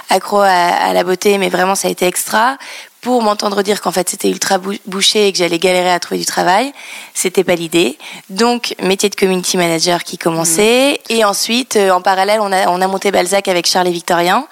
accro 0.10 0.40
à, 0.40 0.48
à 0.50 0.94
la 0.94 1.04
beauté, 1.04 1.38
mais 1.38 1.50
vraiment 1.50 1.76
ça 1.76 1.88
a 1.88 1.92
été 1.92 2.06
extra. 2.06 2.58
Pour 3.02 3.22
m'entendre 3.22 3.62
dire 3.62 3.80
qu'en 3.80 3.92
fait 3.92 4.10
c'était 4.10 4.30
ultra 4.30 4.58
bou- 4.58 4.80
bouché 4.86 5.28
et 5.28 5.32
que 5.32 5.38
j'allais 5.38 5.60
galérer 5.60 5.92
à 5.92 6.00
trouver 6.00 6.20
du 6.20 6.26
travail, 6.26 6.74
c'était 7.14 7.44
pas 7.44 7.56
l'idée. 7.56 7.98
Donc 8.30 8.76
métier 8.82 9.08
de 9.10 9.16
community 9.16 9.56
manager 9.56 10.04
qui 10.04 10.18
commençait 10.18 11.00
et 11.10 11.24
ensuite 11.24 11.76
euh, 11.78 11.92
en 11.92 12.02
parallèle 12.02 12.40
on 12.42 12.52
a 12.52 12.68
on 12.68 12.82
a 12.82 12.88
monté 12.88 13.12
Balzac 13.12 13.48
avec 13.48 13.66
Charles 13.68 13.88
et 13.88 13.92
Victorien. 13.92 14.48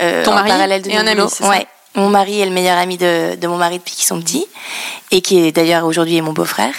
euh, 0.00 0.24
Ton 0.24 0.30
en 0.32 0.34
mari 0.36 0.48
parallèle 0.50 0.82
de 0.82 0.90
et 0.90 0.96
un 0.96 1.06
ami, 1.06 1.20
Ouais, 1.50 1.66
Mon 1.94 2.08
mari 2.10 2.40
est 2.40 2.46
le 2.46 2.52
meilleur 2.52 2.78
ami 2.78 2.96
de, 2.96 3.34
de 3.36 3.46
mon 3.48 3.56
mari 3.56 3.78
depuis 3.78 3.94
qu'ils 3.94 4.06
sont 4.06 4.20
petits, 4.20 4.46
et 5.10 5.20
qui 5.20 5.46
est 5.46 5.52
d'ailleurs 5.52 5.84
aujourd'hui 5.84 6.20
mon 6.20 6.32
beau-frère. 6.32 6.74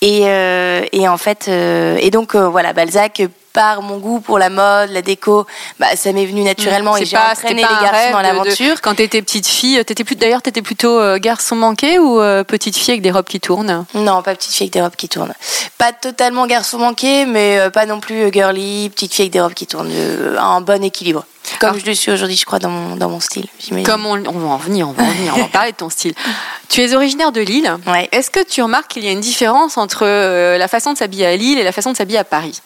Et, 0.00 0.22
euh, 0.24 0.84
et, 0.92 1.08
en 1.08 1.16
fait, 1.16 1.46
euh, 1.48 1.96
et 2.00 2.10
donc 2.10 2.34
euh, 2.34 2.48
voilà, 2.48 2.72
Balzac 2.72 3.22
par 3.54 3.82
mon 3.82 3.98
goût 3.98 4.20
pour 4.20 4.38
la 4.38 4.50
mode, 4.50 4.90
la 4.90 5.00
déco, 5.00 5.46
bah, 5.78 5.94
ça 5.94 6.12
m'est 6.12 6.26
venu 6.26 6.42
naturellement 6.42 6.94
Mmh, 6.94 7.02
et 7.02 7.04
j'ai 7.06 7.16
entraîné 7.16 7.62
les 7.62 7.62
garçons 7.62 8.10
dans 8.12 8.20
l'aventure. 8.20 8.80
Quand 8.82 8.96
t'étais 8.96 9.22
petite 9.22 9.46
fille, 9.46 9.82
t'étais 9.84 10.02
plus 10.02 10.16
d'ailleurs 10.16 10.42
t'étais 10.42 10.60
plutôt 10.60 10.98
euh, 10.98 11.18
garçon 11.18 11.54
manqué 11.54 11.98
ou 12.00 12.20
euh, 12.20 12.42
petite 12.42 12.76
fille 12.76 12.90
avec 12.90 13.02
des 13.02 13.12
robes 13.12 13.26
qui 13.26 13.40
tournent? 13.40 13.86
Non, 13.94 14.22
pas 14.22 14.34
petite 14.34 14.52
fille 14.52 14.64
avec 14.64 14.72
des 14.72 14.82
robes 14.82 14.96
qui 14.96 15.08
tournent. 15.08 15.34
Pas 15.78 15.92
totalement 15.92 16.46
garçon 16.46 16.78
manqué, 16.78 17.26
mais 17.26 17.58
euh, 17.58 17.70
pas 17.70 17.86
non 17.86 18.00
plus 18.00 18.32
girly, 18.32 18.90
petite 18.90 19.14
fille 19.14 19.22
avec 19.22 19.32
des 19.32 19.40
robes 19.40 19.54
qui 19.54 19.68
tournent. 19.68 19.92
Un 20.36 20.60
bon 20.60 20.82
équilibre. 20.82 21.24
Comme 21.60 21.78
je 21.78 21.84
le 21.84 21.94
suis 21.94 22.10
aujourd'hui, 22.10 22.36
je 22.36 22.44
crois, 22.44 22.58
dans 22.58 22.70
mon, 22.70 22.96
dans 22.96 23.08
mon 23.08 23.20
style. 23.20 23.46
Comme 23.84 24.06
on, 24.06 24.22
on 24.26 24.38
va 24.38 24.48
en 24.48 24.56
venir, 24.56 24.88
on 24.88 24.92
va 24.92 25.02
en 25.04 25.10
venir, 25.10 25.32
on 25.36 25.40
va 25.40 25.48
parler 25.48 25.72
de 25.72 25.76
ton 25.76 25.90
style. 25.90 26.14
Tu 26.68 26.80
es 26.80 26.94
originaire 26.94 27.30
de 27.30 27.40
Lille. 27.40 27.72
Ouais. 27.86 28.08
Est-ce 28.10 28.30
que 28.30 28.42
tu 28.42 28.60
remarques 28.62 28.88
qu'il 28.88 29.04
y 29.04 29.08
a 29.08 29.12
une 29.12 29.20
différence 29.20 29.76
entre 29.78 30.04
euh, 30.04 30.58
la 30.58 30.66
façon 30.66 30.92
de 30.92 30.98
s'habiller 30.98 31.26
à 31.26 31.36
Lille 31.36 31.58
et 31.58 31.62
la 31.62 31.70
façon 31.72 31.92
de 31.92 31.96
s'habiller 31.96 32.18
à 32.18 32.24
Paris? 32.24 32.60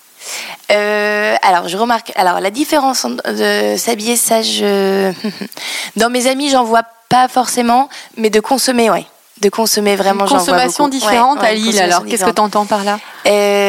Euh, 0.70 1.34
alors, 1.42 1.68
je 1.68 1.76
remarque. 1.76 2.12
Alors, 2.14 2.40
la 2.40 2.50
différence 2.50 3.04
en- 3.04 3.10
de 3.10 3.74
s'habiller, 3.76 4.16
ça, 4.16 4.40
je. 4.42 5.12
Dans 5.96 6.10
mes 6.10 6.26
amis, 6.26 6.48
j'en 6.50 6.64
vois 6.64 6.82
pas 7.08 7.28
forcément, 7.28 7.88
mais 8.16 8.30
de 8.30 8.40
consommer, 8.40 8.90
ouais. 8.90 9.04
De 9.40 9.48
consommer 9.50 9.94
vraiment, 9.94 10.26
j'en 10.26 10.36
vois 10.36 10.38
consommation 10.38 10.84
beaucoup. 10.84 10.98
différente 10.98 11.36
Ouais, 11.38 11.42
ouais, 11.44 11.48
à 11.50 11.54
Lille. 11.54 11.80
Alors, 11.80 12.04
qu'est-ce 12.06 12.24
que 12.24 12.30
tu 12.30 12.40
entends 12.40 12.66
par 12.66 12.82
là? 12.82 12.98
Euh, 13.26 13.67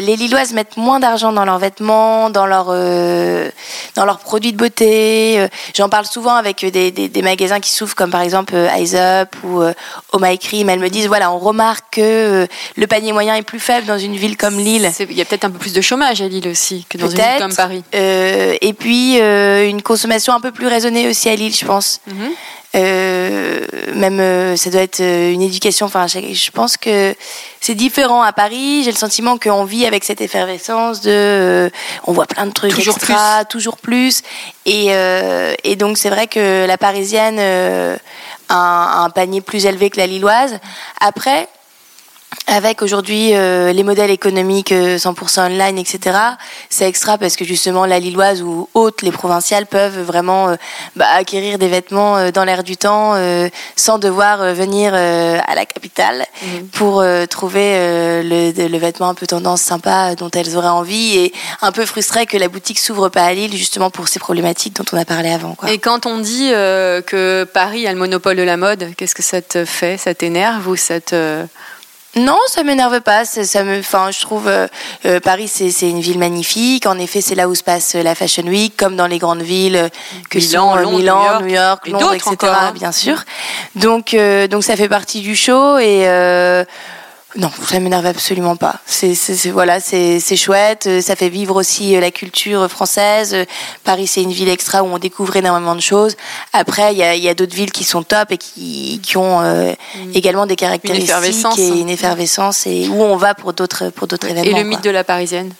les 0.00 0.16
Lilloises 0.16 0.52
mettent 0.52 0.76
moins 0.76 1.00
d'argent 1.00 1.32
dans 1.32 1.44
leurs 1.44 1.58
vêtements, 1.58 2.30
dans 2.30 2.46
leurs 2.46 2.68
euh, 2.70 3.50
dans 3.96 4.04
leurs 4.04 4.18
produits 4.18 4.52
de 4.52 4.56
beauté. 4.56 5.38
Euh, 5.38 5.48
J'en 5.76 5.88
parle 5.88 6.06
souvent 6.06 6.34
avec 6.34 6.64
des, 6.64 6.90
des, 6.90 7.08
des 7.08 7.22
magasins 7.22 7.60
qui 7.60 7.70
s'ouvrent, 7.70 7.94
comme 7.94 8.10
par 8.10 8.20
exemple 8.22 8.54
euh, 8.54 8.68
Eyes 8.74 8.94
Up 8.94 9.34
ou 9.44 9.62
euh, 9.62 9.72
Oh 10.12 10.18
My 10.20 10.38
Cream. 10.38 10.68
Elles 10.68 10.80
me 10.80 10.88
disent 10.88 11.06
voilà, 11.06 11.32
on 11.32 11.38
remarque 11.38 11.84
que 11.92 12.00
euh, 12.00 12.46
le 12.76 12.86
panier 12.86 13.12
moyen 13.12 13.34
est 13.34 13.42
plus 13.42 13.60
faible 13.60 13.86
dans 13.86 13.98
une 13.98 14.16
ville 14.16 14.36
comme 14.36 14.58
Lille. 14.58 14.90
Il 15.00 15.16
y 15.16 15.20
a 15.20 15.24
peut-être 15.24 15.44
un 15.44 15.50
peu 15.50 15.58
plus 15.58 15.72
de 15.72 15.80
chômage 15.80 16.22
à 16.22 16.28
Lille 16.28 16.48
aussi 16.48 16.86
que 16.88 16.98
dans 16.98 17.08
une 17.08 17.16
ville 17.16 17.24
comme 17.38 17.54
Paris. 17.54 17.84
Euh, 17.94 18.56
et 18.60 18.72
puis 18.72 19.20
euh, 19.20 19.68
une 19.68 19.82
consommation 19.82 20.34
un 20.34 20.40
peu 20.40 20.52
plus 20.52 20.66
raisonnée 20.66 21.08
aussi 21.08 21.28
à 21.28 21.36
Lille, 21.36 21.54
je 21.54 21.64
pense. 21.64 22.00
Mhm. 22.06 22.14
Euh, 22.22 22.28
même 22.74 24.20
euh, 24.20 24.56
ça 24.56 24.70
doit 24.70 24.82
être 24.82 25.00
euh, 25.00 25.32
une 25.32 25.42
éducation. 25.42 25.86
Enfin, 25.86 26.06
je, 26.06 26.50
pense 26.50 26.76
que 26.76 27.14
c'est 27.60 27.74
différent 27.74 28.22
à 28.22 28.32
Paris. 28.32 28.82
J'ai 28.84 28.90
le 28.90 28.96
sentiment 28.96 29.38
qu'on 29.38 29.64
vit 29.64 29.86
avec 29.86 30.04
cette 30.04 30.20
effervescence 30.20 31.00
de, 31.00 31.10
euh, 31.10 31.70
on 32.04 32.12
voit 32.12 32.26
plein 32.26 32.46
de 32.46 32.52
trucs 32.52 32.74
Toujours 32.74 32.96
extra, 32.96 33.44
toujours 33.44 33.76
plus. 33.76 34.22
Et, 34.66 34.88
euh, 34.90 35.54
et 35.64 35.76
donc 35.76 35.98
c'est 35.98 36.10
vrai 36.10 36.26
que 36.26 36.66
la 36.66 36.78
parisienne 36.78 37.36
euh, 37.38 37.96
a 38.48 38.54
un, 38.54 39.02
a 39.02 39.04
un 39.04 39.10
panier 39.10 39.40
plus 39.40 39.66
élevé 39.66 39.90
que 39.90 39.98
la 39.98 40.06
lilloise. 40.06 40.58
Après. 41.00 41.48
Avec 42.46 42.82
aujourd'hui 42.82 43.34
euh, 43.34 43.72
les 43.72 43.82
modèles 43.82 44.10
économiques 44.10 44.72
euh, 44.72 44.96
100% 44.96 45.52
online, 45.52 45.78
etc., 45.78 46.18
c'est 46.68 46.86
extra 46.86 47.18
parce 47.18 47.36
que 47.36 47.44
justement 47.44 47.86
la 47.86 47.98
Lilloise 47.98 48.42
ou 48.42 48.68
autres, 48.74 49.04
les 49.04 49.12
provinciales 49.12 49.66
peuvent 49.66 50.00
vraiment 50.00 50.48
euh, 50.48 50.56
bah, 50.96 51.06
acquérir 51.14 51.58
des 51.58 51.68
vêtements 51.68 52.16
euh, 52.16 52.30
dans 52.30 52.44
l'air 52.44 52.62
du 52.62 52.76
temps 52.76 53.14
euh, 53.14 53.48
sans 53.76 53.98
devoir 53.98 54.40
euh, 54.42 54.52
venir 54.52 54.92
euh, 54.94 55.38
à 55.46 55.54
la 55.54 55.66
capitale 55.66 56.24
Mhm. 56.42 56.68
pour 56.68 57.00
euh, 57.00 57.26
trouver 57.26 57.74
euh, 57.76 58.22
le, 58.22 58.78
vêtement 58.78 59.08
un 59.08 59.14
peu 59.14 59.26
tendance 59.26 59.62
sympa 59.62 60.14
dont 60.14 60.30
elles 60.30 60.56
auraient 60.56 60.68
envie 60.68 61.16
et 61.16 61.32
un 61.62 61.72
peu 61.72 61.86
frustré 61.86 62.26
que 62.26 62.36
la 62.36 62.48
boutique 62.48 62.78
s'ouvre 62.78 63.08
pas 63.08 63.24
à 63.24 63.32
Lille 63.32 63.56
justement 63.56 63.90
pour 63.90 64.08
ces 64.08 64.18
problématiques 64.18 64.76
dont 64.76 64.84
on 64.92 64.98
a 64.98 65.04
parlé 65.04 65.30
avant. 65.30 65.54
Quoi. 65.54 65.70
Et 65.70 65.78
quand 65.78 66.06
on 66.06 66.18
dit 66.18 66.50
euh, 66.52 67.00
que 67.02 67.44
Paris 67.44 67.86
a 67.86 67.92
le 67.92 67.98
monopole 67.98 68.36
de 68.36 68.42
la 68.42 68.56
mode, 68.56 68.90
qu'est-ce 68.96 69.14
que 69.14 69.22
ça 69.22 69.40
te 69.42 69.64
fait 69.64 69.96
Ça 69.96 70.14
t'énerve 70.14 70.68
ou 70.68 70.76
ça 70.76 71.00
te... 71.00 71.44
Non, 72.16 72.38
ça 72.48 72.62
m'énerve 72.62 73.00
pas. 73.00 73.24
Ça, 73.24 73.44
ça 73.44 73.64
me, 73.64 73.78
enfin, 73.80 74.10
je 74.10 74.20
trouve 74.20 74.48
euh, 74.48 74.66
euh, 75.04 75.20
Paris 75.20 75.48
c'est 75.48 75.90
une 75.90 76.00
ville 76.00 76.18
magnifique. 76.18 76.86
En 76.86 76.98
effet, 76.98 77.20
c'est 77.20 77.34
là 77.34 77.48
où 77.48 77.54
se 77.54 77.62
passe 77.62 77.94
euh, 77.94 78.02
la 78.02 78.14
Fashion 78.14 78.44
Week, 78.44 78.76
comme 78.76 78.96
dans 78.96 79.06
les 79.06 79.18
grandes 79.18 79.42
villes 79.42 79.76
euh, 79.76 79.88
que 80.30 80.38
Milan, 80.38 80.74
sont 80.74 80.80
Londres, 80.80 80.98
Milan, 80.98 81.20
New 81.22 81.26
York, 81.26 81.42
New 81.42 81.54
York, 81.54 81.82
et 81.86 81.90
Londres, 81.90 82.14
etc. 82.14 82.30
encore, 82.32 82.54
hein. 82.54 82.72
Bien 82.72 82.92
sûr. 82.92 83.22
Donc, 83.74 84.14
euh, 84.14 84.46
donc 84.46 84.64
ça 84.64 84.76
fait 84.76 84.88
partie 84.88 85.20
du 85.20 85.34
show 85.34 85.78
et 85.78 86.04
euh, 86.06 86.64
non, 87.36 87.50
ça 87.66 87.80
m'énerve 87.80 88.06
absolument 88.06 88.56
pas. 88.56 88.76
C'est, 88.86 89.14
voilà, 89.50 89.80
c'est, 89.80 90.20
c'est 90.20 90.36
chouette. 90.36 90.86
euh, 90.86 91.00
Ça 91.00 91.16
fait 91.16 91.28
vivre 91.28 91.56
aussi 91.56 91.96
euh, 91.96 92.00
la 92.00 92.10
culture 92.10 92.68
française. 92.70 93.34
Euh, 93.34 93.44
Paris, 93.82 94.06
c'est 94.06 94.22
une 94.22 94.32
ville 94.32 94.48
extra 94.48 94.82
où 94.82 94.86
on 94.86 94.98
découvre 94.98 95.34
énormément 95.36 95.74
de 95.74 95.80
choses. 95.80 96.16
Après, 96.52 96.92
il 96.92 96.98
y 96.98 97.02
a, 97.02 97.16
y 97.16 97.28
a 97.28 97.34
d'autres 97.34 97.56
villes 97.56 97.72
qui 97.72 97.84
sont 97.84 98.02
top 98.04 98.30
et 98.30 98.38
qui, 98.38 99.00
qui 99.02 99.16
ont 99.16 99.40
euh, 99.42 99.72
également 100.14 100.46
des 100.46 100.56
caractéristiques 100.56 101.08
effervescence. 101.10 101.58
et 101.58 101.68
une 101.80 101.88
effervescence 101.90 102.66
et 102.66 102.88
où 102.88 103.02
on 103.02 103.16
va 103.16 103.34
pour 103.34 103.52
d'autres, 103.52 103.88
pour 103.90 104.06
d'autres 104.06 104.28
événements. 104.28 104.44
Et 104.44 104.62
le 104.62 104.68
quoi. 104.68 104.76
mythe 104.76 104.84
de 104.84 104.90
la 104.90 105.02
parisienne 105.04 105.52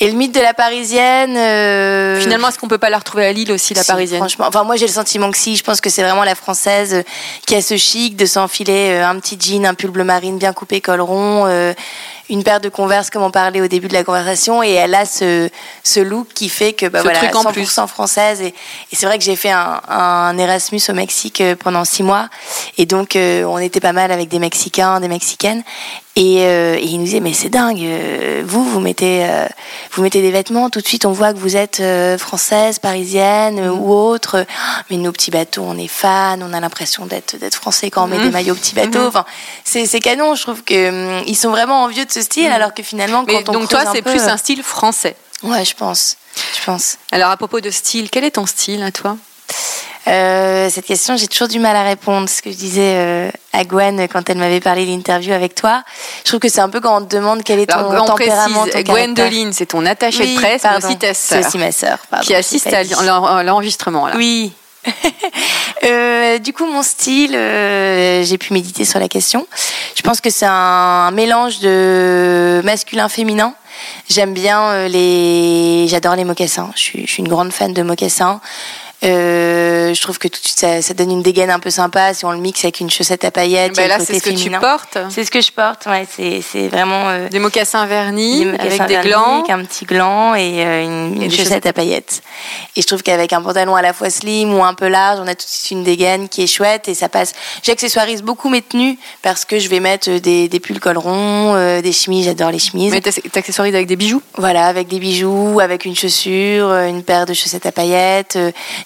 Et 0.00 0.08
le 0.10 0.16
mythe 0.16 0.34
de 0.34 0.40
la 0.40 0.54
parisienne. 0.54 1.36
euh, 1.36 2.20
Finalement, 2.20 2.48
est-ce 2.48 2.58
qu'on 2.58 2.68
peut 2.68 2.78
pas 2.78 2.90
la 2.90 2.98
retrouver 2.98 3.26
à 3.26 3.32
Lille 3.32 3.52
aussi, 3.52 3.72
la 3.74 3.82
si, 3.82 3.90
parisienne 3.90 4.18
Franchement, 4.20 4.46
enfin 4.48 4.64
moi 4.64 4.76
j'ai 4.76 4.86
le 4.86 4.92
sentiment 4.92 5.30
que 5.30 5.38
si. 5.38 5.56
Je 5.56 5.62
pense 5.62 5.80
que 5.80 5.90
c'est 5.90 6.02
vraiment 6.02 6.24
la 6.24 6.34
française 6.34 6.94
euh, 6.94 7.02
qui 7.46 7.54
a 7.54 7.62
ce 7.62 7.76
chic 7.76 8.16
de 8.16 8.26
s'enfiler 8.26 8.90
euh, 8.90 9.06
un 9.06 9.18
petit 9.20 9.38
jean, 9.40 9.64
un 9.66 9.74
pull 9.74 9.90
bleu 9.90 10.04
marine 10.04 10.38
bien 10.38 10.52
coupé, 10.52 10.80
col 10.80 11.00
rond, 11.00 11.46
une 12.30 12.44
paire 12.44 12.60
de 12.60 12.68
Converse 12.70 13.10
comme 13.10 13.22
on 13.22 13.30
parlait 13.30 13.60
au 13.60 13.66
début 13.68 13.88
de 13.88 13.92
la 13.92 14.04
conversation, 14.04 14.62
et 14.62 14.70
elle 14.72 14.94
a 14.94 15.04
ce 15.04 15.50
ce 15.84 16.00
look 16.00 16.28
qui 16.34 16.48
fait 16.48 16.72
que 16.72 16.86
bah 16.86 16.98
Ce 17.00 17.02
voilà, 17.04 17.18
truc 17.18 17.36
en 17.36 17.42
100% 17.44 17.52
plus. 17.52 17.66
française. 17.88 18.40
Et, 18.40 18.46
et 18.92 18.96
c'est 18.96 19.06
vrai 19.06 19.18
que 19.18 19.24
j'ai 19.24 19.36
fait 19.36 19.50
un, 19.50 19.80
un 19.88 20.36
Erasmus 20.38 20.80
au 20.88 20.94
Mexique 20.94 21.42
pendant 21.62 21.84
six 21.84 22.02
mois, 22.02 22.28
et 22.78 22.86
donc 22.86 23.16
on 23.16 23.58
était 23.58 23.80
pas 23.80 23.92
mal 23.92 24.10
avec 24.12 24.28
des 24.28 24.38
Mexicains, 24.38 24.98
des 25.00 25.08
Mexicaines. 25.08 25.62
Et, 26.14 26.42
euh, 26.42 26.76
et 26.76 26.84
il 26.84 26.98
nous 26.98 27.04
disait 27.06 27.20
mais 27.20 27.32
c'est 27.32 27.48
dingue, 27.48 27.80
euh, 27.80 28.42
vous 28.44 28.62
vous 28.64 28.80
mettez 28.80 29.24
euh, 29.24 29.46
vous 29.92 30.02
mettez 30.02 30.20
des 30.20 30.30
vêtements, 30.30 30.68
tout 30.68 30.82
de 30.82 30.86
suite 30.86 31.06
on 31.06 31.12
voit 31.12 31.32
que 31.32 31.38
vous 31.38 31.56
êtes 31.56 31.80
euh, 31.80 32.18
française, 32.18 32.78
parisienne 32.78 33.58
euh, 33.58 33.70
ou 33.72 33.90
autre. 33.94 34.44
Mais 34.90 34.98
nos 34.98 35.10
petits 35.10 35.30
bateaux, 35.30 35.62
on 35.66 35.78
est 35.78 35.88
fans, 35.88 36.36
on 36.42 36.52
a 36.52 36.60
l'impression 36.60 37.06
d'être 37.06 37.38
d'être 37.38 37.54
français 37.54 37.88
quand 37.90 38.04
on 38.04 38.08
met 38.08 38.18
Mhm. 38.18 38.24
des 38.24 38.30
maillots 38.30 38.54
petits 38.54 38.74
bateaux. 38.74 39.06
Enfin, 39.06 39.24
c'est 39.64 39.86
c'est 39.86 40.00
canon, 40.00 40.34
je 40.34 40.42
trouve 40.42 40.62
que 40.64 41.18
hum, 41.18 41.24
ils 41.26 41.34
sont 41.36 41.48
vraiment 41.50 41.82
envieux 41.82 42.04
de 42.04 42.12
ce 42.12 42.20
style, 42.20 42.52
alors 42.52 42.74
que 42.74 42.82
finalement 42.82 43.20
quand 43.24 43.32
Mais 43.32 43.48
on 43.48 43.52
donc 43.52 43.68
toi, 43.70 43.84
c'est 43.90 44.02
peu, 44.02 44.10
plus 44.10 44.20
un 44.24 44.36
style 44.36 44.62
français. 44.62 45.16
Ouais, 45.42 45.64
je 45.64 45.74
pense, 45.74 46.18
je 46.60 46.64
pense. 46.66 46.98
Alors 47.10 47.30
à 47.30 47.38
propos 47.38 47.60
de 47.60 47.70
style, 47.70 48.10
quel 48.10 48.24
est 48.24 48.32
ton 48.32 48.44
style 48.44 48.82
à 48.82 48.92
toi? 48.92 49.16
Euh, 50.08 50.68
cette 50.68 50.84
question, 50.86 51.16
j'ai 51.16 51.28
toujours 51.28 51.48
du 51.48 51.58
mal 51.60 51.76
à 51.76 51.84
répondre. 51.84 52.28
Ce 52.28 52.42
que 52.42 52.50
je 52.50 52.56
disais 52.56 52.94
euh, 52.96 53.30
à 53.52 53.64
Gwen 53.64 54.08
quand 54.08 54.28
elle 54.28 54.38
m'avait 54.38 54.60
parlé 54.60 54.84
de 54.84 54.90
l'interview 54.90 55.32
avec 55.32 55.54
toi, 55.54 55.84
je 56.24 56.28
trouve 56.30 56.40
que 56.40 56.48
c'est 56.48 56.60
un 56.60 56.68
peu 56.68 56.80
quand 56.80 57.00
on 57.00 57.04
te 57.04 57.14
demande 57.14 57.42
quel 57.44 57.60
est 57.60 57.66
ton 57.66 57.90
Alors, 57.90 58.06
tempérament, 58.06 58.62
précise, 58.62 58.84
ton. 58.84 58.92
Gwendoline, 58.92 59.52
c'est 59.52 59.66
ton 59.66 59.86
attachée 59.86 60.24
Oui, 60.24 60.34
de 60.34 60.40
presse, 60.40 60.62
mais 60.64 60.84
aussi 60.84 60.96
ta 60.98 61.14
C'est 61.14 61.36
sœur, 61.36 61.46
aussi 61.46 61.58
ma 61.58 61.70
sœur, 61.70 61.98
pardon, 62.10 62.26
qui 62.26 62.34
assiste 62.34 62.66
à 62.72 62.82
l'en- 63.04 63.42
l'enregistrement. 63.42 64.08
Oui. 64.16 64.52
Euh, 65.84 66.38
du 66.38 66.52
coup, 66.52 66.64
mon 66.66 66.84
style, 66.84 67.34
euh, 67.34 68.22
j'ai 68.22 68.38
pu 68.38 68.52
méditer 68.52 68.84
sur 68.84 69.00
la 69.00 69.08
question. 69.08 69.48
Je 69.96 70.02
pense 70.02 70.20
que 70.20 70.30
c'est 70.30 70.46
un 70.48 71.10
mélange 71.10 71.58
de 71.58 72.60
masculin-féminin. 72.62 73.52
J'aime 74.08 74.32
bien 74.32 74.62
euh, 74.62 74.86
les, 74.88 75.88
j'adore 75.88 76.14
les 76.14 76.22
mocassins. 76.22 76.70
Je 76.76 76.80
suis, 76.80 77.04
je 77.06 77.10
suis 77.12 77.20
une 77.22 77.28
grande 77.28 77.52
fan 77.52 77.72
de 77.72 77.82
mocassins. 77.82 78.40
Euh, 79.04 79.92
je 79.94 80.00
trouve 80.00 80.18
que 80.18 80.28
tout 80.28 80.40
de 80.40 80.46
suite 80.46 80.58
ça, 80.60 80.80
ça 80.80 80.94
donne 80.94 81.10
une 81.10 81.22
dégaine 81.22 81.50
un 81.50 81.58
peu 81.58 81.70
sympa 81.70 82.14
si 82.14 82.24
on 82.24 82.30
le 82.30 82.38
mixe 82.38 82.64
avec 82.64 82.80
une 82.80 82.90
chaussette 82.90 83.24
à 83.24 83.30
paillettes. 83.30 83.78
A 83.78 83.88
là, 83.88 83.98
c'est 83.98 84.18
ce 84.18 84.22
que 84.22 84.30
tu 84.30 84.50
portes. 84.50 84.98
C'est 85.10 85.24
ce 85.24 85.30
que 85.30 85.40
je 85.40 85.50
porte. 85.50 85.86
Ouais, 85.86 86.06
c'est 86.10 86.40
c'est 86.40 86.68
vraiment 86.68 87.08
euh, 87.08 87.28
Des 87.28 87.38
mocassins 87.40 87.84
vernis, 87.86 88.40
des 88.40 88.44
mocassins 88.52 88.64
avec 88.68 88.86
des 88.86 88.94
vernis, 88.94 89.08
glands. 89.10 89.38
avec 89.40 89.50
un 89.50 89.64
petit 89.64 89.84
gland 89.84 90.34
et 90.34 90.64
euh, 90.64 90.84
une, 90.84 91.12
Et 91.20 91.24
une 91.24 91.28
des 91.28 91.30
chaussette 91.30 91.44
chaussettes. 91.46 91.66
à 91.66 91.72
paillettes. 91.72 92.22
Et 92.76 92.82
je 92.82 92.86
trouve 92.86 93.02
qu'avec 93.02 93.32
un 93.32 93.42
pantalon 93.42 93.74
à 93.74 93.82
la 93.82 93.92
fois 93.92 94.08
slim 94.08 94.54
ou 94.54 94.62
un 94.64 94.74
peu 94.74 94.88
large, 94.88 95.18
on 95.20 95.26
a 95.26 95.34
tout 95.34 95.44
de 95.44 95.50
suite 95.50 95.72
une 95.72 95.84
dégaine 95.84 96.28
qui 96.28 96.42
est 96.42 96.46
chouette 96.46 96.88
et 96.88 96.94
ça 96.94 97.08
passe. 97.08 97.32
J'accessoirise 97.62 98.22
beaucoup 98.22 98.48
mes 98.48 98.62
tenues 98.62 98.98
parce 99.22 99.44
que 99.44 99.58
je 99.58 99.68
vais 99.68 99.80
mettre 99.80 100.10
des, 100.18 100.48
des 100.48 100.60
pulls 100.60 100.80
col 100.80 100.96
rond, 100.98 101.54
des 101.80 101.92
chemises, 101.92 102.26
j'adore 102.26 102.50
les 102.50 102.58
chemises. 102.58 102.92
Mais 102.92 103.00
t'ac- 103.00 103.30
t'accessorises 103.32 103.74
avec 103.74 103.88
des 103.88 103.96
bijoux? 103.96 104.22
Voilà, 104.38 104.66
avec 104.66 104.88
des 104.88 105.00
bijoux, 105.00 105.58
avec 105.60 105.84
une 105.84 105.96
chaussure, 105.96 106.70
une 106.72 107.02
paire 107.02 107.26
de 107.26 107.34
chaussettes 107.34 107.66
à 107.66 107.72
paillettes. 107.72 108.38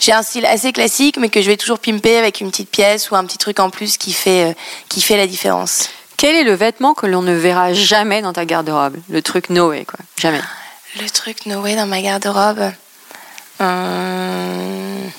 J'ai 0.06 0.12
un 0.12 0.22
style 0.22 0.46
assez 0.46 0.72
classique, 0.72 1.16
mais 1.16 1.30
que 1.30 1.42
je 1.42 1.48
vais 1.48 1.56
toujours 1.56 1.80
pimper 1.80 2.16
avec 2.16 2.40
une 2.40 2.52
petite 2.52 2.70
pièce 2.70 3.10
ou 3.10 3.16
un 3.16 3.25
petit 3.25 3.38
truc 3.38 3.58
en 3.58 3.70
plus 3.70 3.96
qui 3.96 4.12
fait, 4.12 4.50
euh, 4.50 4.54
qui 4.88 5.00
fait 5.00 5.16
la 5.16 5.26
différence. 5.26 5.88
Quel 6.16 6.36
est 6.36 6.44
le 6.44 6.54
vêtement 6.54 6.94
que 6.94 7.06
l'on 7.06 7.22
ne 7.22 7.32
verra 7.32 7.72
jamais 7.72 8.22
dans 8.22 8.32
ta 8.32 8.44
garde-robe? 8.44 8.98
Le 9.08 9.20
truc 9.20 9.50
Noé, 9.50 9.84
quoi. 9.84 9.98
Jamais. 10.16 10.40
Le 11.00 11.10
truc 11.10 11.46
Noé 11.46 11.75
dans 11.75 11.88
ma 11.88 12.00
garde-robe. 12.00 12.70
Hum. 13.58 15.10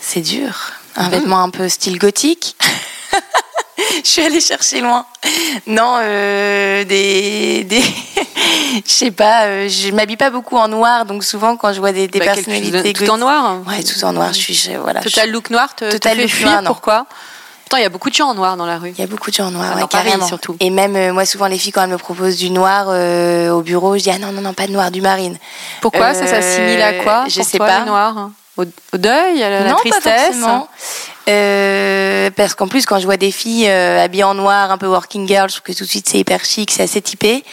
C'est 0.00 0.22
dur. 0.22 0.72
Un 0.94 1.10
vêtement 1.10 1.42
un 1.42 1.50
peu 1.50 1.68
style 1.68 1.98
gothique. 1.98 2.56
je 4.04 4.08
suis 4.08 4.22
allée 4.22 4.40
chercher 4.40 4.80
loin. 4.80 5.04
Non, 5.66 5.96
euh, 6.00 6.84
des, 6.84 7.64
des 7.64 7.80
je 8.86 8.90
sais 8.90 9.10
pas, 9.10 9.44
euh, 9.46 9.68
je 9.68 9.90
m'habille 9.90 10.16
pas 10.16 10.30
beaucoup 10.30 10.56
en 10.56 10.68
noir, 10.68 11.04
donc 11.04 11.24
souvent 11.24 11.56
quand 11.56 11.72
je 11.72 11.80
vois 11.80 11.92
des, 11.92 12.08
des 12.08 12.18
Bah, 12.18 12.26
personnalités 12.26 12.92
tout 12.92 13.08
en 13.10 13.18
noir 13.18 13.58
Ouais, 13.66 13.82
tout 13.82 14.02
en 14.04 14.12
noir. 14.12 14.32
Je 14.32 14.38
suis, 14.38 14.54
je- 14.54 14.72
voilà. 14.78 15.00
Total 15.00 15.30
look 15.30 15.50
noir, 15.50 15.74
te, 15.74 15.84
te 15.86 15.90
Total 15.92 16.16
fait 16.16 16.22
look 16.22 16.30
fuir, 16.30 16.48
noir, 16.50 16.62
pourquoi? 16.64 17.06
Pourtant, 17.64 17.78
il 17.78 17.82
y 17.82 17.86
a 17.86 17.88
beaucoup 17.88 18.10
de 18.10 18.14
gens 18.14 18.28
en 18.28 18.34
noir 18.34 18.56
dans 18.56 18.64
la 18.64 18.78
rue. 18.78 18.90
Il 18.90 19.00
y 19.00 19.02
a 19.02 19.08
beaucoup 19.08 19.28
de 19.28 19.34
gens 19.34 19.48
en 19.48 19.50
noir, 19.50 19.66
Ah, 19.72 19.74
ouais, 19.74 19.80
dans 19.80 19.88
Paris, 19.88 20.04
carrément. 20.06 20.28
surtout. 20.28 20.56
Et 20.60 20.70
même 20.70 20.94
euh, 20.94 21.12
moi, 21.12 21.26
souvent 21.26 21.48
les 21.48 21.58
filles 21.58 21.72
quand 21.72 21.82
elles 21.82 21.90
me 21.90 21.98
proposent 21.98 22.36
du 22.36 22.50
noir 22.50 22.86
euh, 22.90 23.50
au 23.50 23.60
bureau, 23.62 23.98
je 23.98 24.04
dis 24.04 24.10
ah 24.10 24.18
non 24.20 24.30
non 24.30 24.40
non 24.40 24.54
pas 24.54 24.68
de 24.68 24.72
noir, 24.72 24.92
du 24.92 25.00
marine. 25.00 25.36
Pourquoi? 25.80 26.14
Ça 26.14 26.28
s'assimile 26.28 26.80
à 26.80 26.92
quoi? 27.02 27.24
je 27.28 27.34
pour 27.40 27.44
sais 27.44 27.58
toi, 27.58 27.66
pas. 27.66 27.78
le 27.80 27.86
noir 27.86 28.16
hein 28.16 28.32
au, 28.56 28.64
au 28.64 28.96
deuil, 28.98 29.42
à 29.42 29.50
la, 29.50 29.60
la 29.60 29.70
non, 29.70 29.76
tristesse 29.76 30.40
pas. 30.40 30.68
Euh, 31.28 32.30
parce 32.36 32.54
qu'en 32.54 32.68
plus, 32.68 32.86
quand 32.86 32.98
je 32.98 33.04
vois 33.04 33.16
des 33.16 33.30
filles 33.32 33.68
euh, 33.68 34.02
habillées 34.04 34.24
en 34.24 34.34
noir, 34.34 34.70
un 34.70 34.78
peu 34.78 34.86
working 34.86 35.26
girl, 35.26 35.48
je 35.48 35.54
trouve 35.56 35.74
que 35.74 35.78
tout 35.78 35.84
de 35.84 35.88
suite 35.88 36.08
c'est 36.08 36.18
hyper 36.18 36.44
chic, 36.44 36.70
c'est 36.70 36.84
assez 36.84 37.02
typé. 37.02 37.44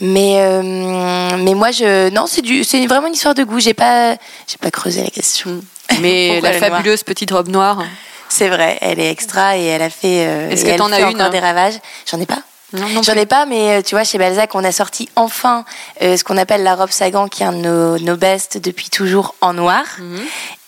Mais 0.00 0.34
euh, 0.40 1.36
mais 1.38 1.54
moi, 1.54 1.70
je 1.70 2.10
non, 2.10 2.26
c'est 2.26 2.42
du, 2.42 2.64
c'est 2.64 2.84
vraiment 2.86 3.06
une 3.06 3.14
histoire 3.14 3.34
de 3.34 3.44
goût. 3.44 3.60
J'ai 3.60 3.74
pas, 3.74 4.14
j'ai 4.48 4.58
pas 4.60 4.70
creusé 4.70 5.02
la 5.04 5.10
question. 5.10 5.60
Mais 6.00 6.40
la 6.42 6.52
fabuleuse 6.54 7.04
petite 7.04 7.30
robe 7.30 7.48
noire. 7.48 7.84
C'est 8.28 8.48
vrai, 8.48 8.78
elle 8.80 8.98
est 8.98 9.10
extra 9.10 9.58
et 9.58 9.64
elle 9.66 9.82
a 9.82 9.90
fait. 9.90 10.26
euh, 10.26 10.50
Est-ce 10.50 10.64
que 10.64 10.76
t'en 10.76 10.90
as 10.90 11.00
une, 11.02 11.20
hein 11.20 11.28
des 11.28 11.38
ravages. 11.38 11.74
J'en 12.10 12.18
ai 12.18 12.26
pas. 12.26 12.38
Non, 12.72 12.88
non 12.88 13.02
J'en 13.02 13.14
ai 13.14 13.26
pas, 13.26 13.46
mais 13.46 13.78
euh, 13.78 13.82
tu 13.82 13.94
vois, 13.94 14.04
chez 14.04 14.18
Balzac, 14.18 14.54
on 14.54 14.64
a 14.64 14.72
sorti 14.72 15.08
enfin 15.16 15.64
euh, 16.02 16.16
ce 16.16 16.24
qu'on 16.24 16.36
appelle 16.36 16.62
la 16.62 16.74
robe 16.74 16.90
Sagan, 16.90 17.28
qui 17.28 17.42
est 17.42 17.46
un 17.46 17.52
de 17.52 17.58
nos, 17.58 17.98
nos 17.98 18.16
best 18.16 18.58
depuis 18.58 18.90
toujours 18.90 19.34
en 19.40 19.52
noir. 19.54 19.84
Mhm. 19.98 20.20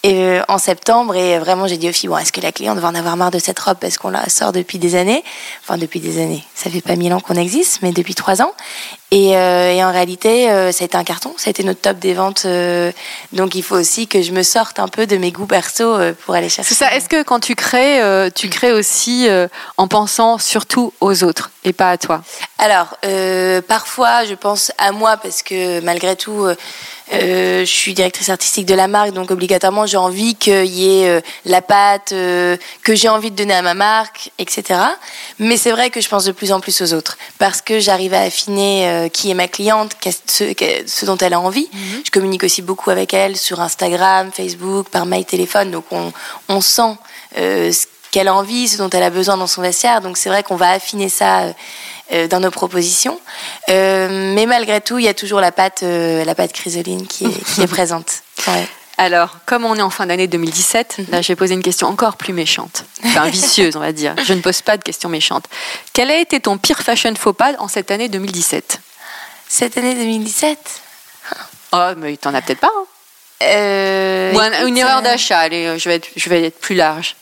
Et, 0.04 0.22
euh, 0.22 0.42
en 0.48 0.58
septembre, 0.58 1.16
et 1.16 1.38
vraiment, 1.38 1.66
j'ai 1.66 1.78
dit 1.78 1.88
aux 1.88 1.92
filles, 1.92 2.10
bon, 2.10 2.18
est-ce 2.18 2.30
que 2.30 2.42
la 2.42 2.52
cliente 2.52 2.78
va 2.78 2.88
en 2.88 2.94
avoir 2.94 3.16
marre 3.16 3.30
de 3.30 3.38
cette 3.38 3.58
robe 3.58 3.78
parce 3.80 3.96
qu'on 3.96 4.10
la 4.10 4.28
sort 4.28 4.52
depuis 4.52 4.78
des 4.78 4.96
années? 4.96 5.24
Enfin, 5.62 5.78
depuis 5.78 5.98
des 5.98 6.22
années. 6.22 6.44
Ça 6.54 6.68
fait 6.68 6.82
pas 6.82 6.94
mille 6.94 7.12
ans 7.14 7.20
qu'on 7.20 7.36
existe, 7.36 7.80
mais 7.80 7.90
depuis 7.90 8.14
trois 8.14 8.42
ans. 8.42 8.52
Et, 9.10 9.34
euh, 9.34 9.72
et 9.72 9.82
en 9.82 9.90
réalité, 9.90 10.50
euh, 10.50 10.72
ça 10.72 10.84
a 10.84 10.86
été 10.86 10.96
un 10.98 11.04
carton. 11.04 11.32
Ça 11.38 11.48
a 11.48 11.50
été 11.52 11.64
notre 11.64 11.80
top 11.80 11.98
des 12.00 12.12
ventes. 12.12 12.42
euh, 12.44 12.92
donc, 13.32 13.54
il 13.54 13.62
faut 13.62 13.76
aussi 13.76 14.06
que 14.06 14.20
je 14.20 14.32
me 14.32 14.42
sorte 14.42 14.78
un 14.78 14.88
peu 14.88 15.06
de 15.06 15.16
mes 15.16 15.32
goûts 15.32 15.46
perso 15.46 15.84
euh, 15.84 16.12
pour 16.26 16.34
aller 16.34 16.50
chercher. 16.50 16.74
C'est 16.74 16.84
ça. 16.84 16.94
Est-ce 16.94 17.08
que 17.08 17.22
quand 17.22 17.40
tu 17.40 17.54
crées, 17.54 18.02
euh, 18.02 18.28
tu 18.28 18.50
crées 18.50 18.72
aussi 18.72 19.26
euh, 19.26 19.48
en 19.78 19.88
pensant 19.88 20.36
surtout 20.36 20.92
aux 21.00 21.24
autres 21.24 21.50
et 21.64 21.72
pas 21.72 21.90
à 21.90 21.96
toi? 21.96 22.22
Alors, 22.58 22.98
euh, 23.06 23.62
parfois, 23.62 24.26
je 24.26 24.34
pense 24.34 24.70
à 24.76 24.92
moi 24.92 25.16
parce 25.16 25.42
que 25.42 25.80
malgré 25.80 26.14
tout, 26.14 26.46
euh, 27.12 27.60
je 27.60 27.70
suis 27.70 27.92
directrice 27.92 28.30
artistique 28.30 28.64
de 28.66 28.74
la 28.74 28.88
marque, 28.88 29.12
donc 29.12 29.30
obligatoirement, 29.30 29.84
j'ai 29.84 29.98
envie 29.98 30.34
qu'il 30.36 30.64
y 30.64 31.02
ait 31.02 31.08
euh, 31.08 31.20
la 31.44 31.60
patte 31.60 32.12
euh, 32.12 32.56
que 32.82 32.94
j'ai 32.94 33.08
envie 33.08 33.30
de 33.30 33.36
donner 33.36 33.52
à 33.54 33.60
ma 33.60 33.74
marque, 33.74 34.30
etc. 34.38 34.80
Mais 35.38 35.56
c'est 35.58 35.70
vrai 35.70 35.90
que 35.90 36.00
je 36.00 36.08
pense 36.08 36.24
de 36.24 36.32
plus 36.32 36.50
en 36.52 36.60
plus 36.60 36.80
aux 36.80 36.94
autres 36.94 37.18
parce 37.38 37.60
que 37.60 37.78
j'arrive 37.78 38.14
à 38.14 38.20
affiner 38.20 39.10
qui 39.12 39.30
est 39.30 39.34
ma 39.34 39.48
cliente, 39.48 39.92
ce, 40.26 41.04
dont 41.04 41.18
elle 41.18 41.34
a 41.34 41.40
envie. 41.40 41.68
Je 42.04 42.10
communique 42.10 42.44
aussi 42.44 42.62
beaucoup 42.62 42.90
avec 42.90 43.12
elle 43.12 43.36
sur 43.36 43.60
Instagram, 43.60 44.30
Facebook, 44.32 44.88
par 44.88 45.04
mail, 45.04 45.24
téléphone, 45.24 45.70
donc 45.70 45.84
on, 45.90 46.12
on 46.48 46.60
sent 46.60 46.96
ce 47.36 47.86
qu'elle 48.14 48.28
a 48.28 48.34
envie, 48.34 48.68
ce 48.68 48.78
dont 48.78 48.88
elle 48.90 49.02
a 49.02 49.10
besoin 49.10 49.36
dans 49.36 49.46
son 49.48 49.60
vestiaire. 49.60 50.00
Donc 50.00 50.16
c'est 50.16 50.28
vrai 50.28 50.42
qu'on 50.44 50.54
va 50.56 50.70
affiner 50.70 51.08
ça 51.08 51.40
euh, 51.40 51.52
euh, 52.12 52.28
dans 52.28 52.38
nos 52.40 52.50
propositions. 52.52 53.18
Euh, 53.70 54.32
mais 54.34 54.46
malgré 54.46 54.80
tout, 54.80 54.98
il 54.98 55.04
y 55.04 55.08
a 55.08 55.14
toujours 55.14 55.40
la 55.40 55.50
pâte, 55.52 55.82
euh, 55.82 56.24
la 56.24 56.34
pâte 56.36 56.52
chrysoline 56.52 57.06
qui 57.08 57.24
est, 57.26 57.44
qui 57.54 57.60
est 57.62 57.66
présente. 57.78 58.22
Ouais. 58.46 58.66
Alors, 58.98 59.38
comme 59.46 59.64
on 59.64 59.74
est 59.74 59.82
en 59.82 59.90
fin 59.90 60.06
d'année 60.06 60.28
2017, 60.28 60.98
Mhm. 60.98 61.06
là, 61.10 61.20
j'ai 61.22 61.34
posé 61.34 61.54
une 61.54 61.62
question 61.64 61.88
encore 61.88 62.16
plus 62.16 62.32
méchante, 62.32 62.84
enfin 63.04 63.26
vicieuse, 63.28 63.74
on 63.74 63.80
va 63.80 63.90
dire. 63.90 64.14
Je 64.24 64.32
ne 64.32 64.40
pose 64.40 64.62
pas 64.62 64.76
de 64.76 64.84
questions 64.84 65.08
méchantes. 65.08 65.46
Quel 65.92 66.08
a 66.12 66.18
été 66.20 66.38
ton 66.38 66.58
pire 66.58 66.78
fashion 66.80 67.12
faux 67.16 67.32
pas 67.32 67.54
en 67.58 67.66
cette 67.66 67.90
année 67.90 68.08
2017 68.08 68.78
Cette 69.48 69.76
année 69.76 69.94
2017 69.96 70.58
Oh, 71.72 71.90
mais 71.96 72.16
t'en 72.16 72.32
as 72.34 72.42
peut-être 72.42 72.60
pas. 72.60 72.70
hein. 72.72 72.84
euh, 73.42 74.32
Ou 74.34 74.38
un- 74.38 74.52
écoute, 74.52 74.68
une 74.68 74.78
erreur 74.78 75.02
d'achat. 75.02 75.40
Allez, 75.40 75.76
je 75.76 75.88
vais 75.88 75.96
être, 75.96 76.08
je 76.14 76.28
vais 76.30 76.44
être 76.44 76.60
plus 76.60 76.76
large. 76.76 77.16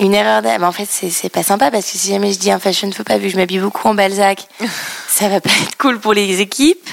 Une 0.00 0.14
erreur. 0.14 0.42
Mais 0.42 0.64
en 0.64 0.72
fait, 0.72 0.86
c'est 0.90 1.28
pas 1.28 1.42
sympa 1.42 1.70
parce 1.70 1.84
que 1.90 1.96
si 1.98 2.10
jamais 2.10 2.32
je 2.32 2.38
dis 2.38 2.50
un 2.50 2.58
fashion 2.58 2.90
faux 2.92 3.04
pas, 3.04 3.16
vu 3.18 3.26
que 3.28 3.32
je 3.32 3.36
m'habille 3.36 3.58
beaucoup 3.60 3.86
en 3.88 3.94
Balzac, 3.94 4.46
ça 5.08 5.28
va 5.28 5.40
pas 5.40 5.50
être 5.62 5.76
cool 5.78 6.00
pour 6.00 6.12
les 6.14 6.40
équipes. 6.40 6.88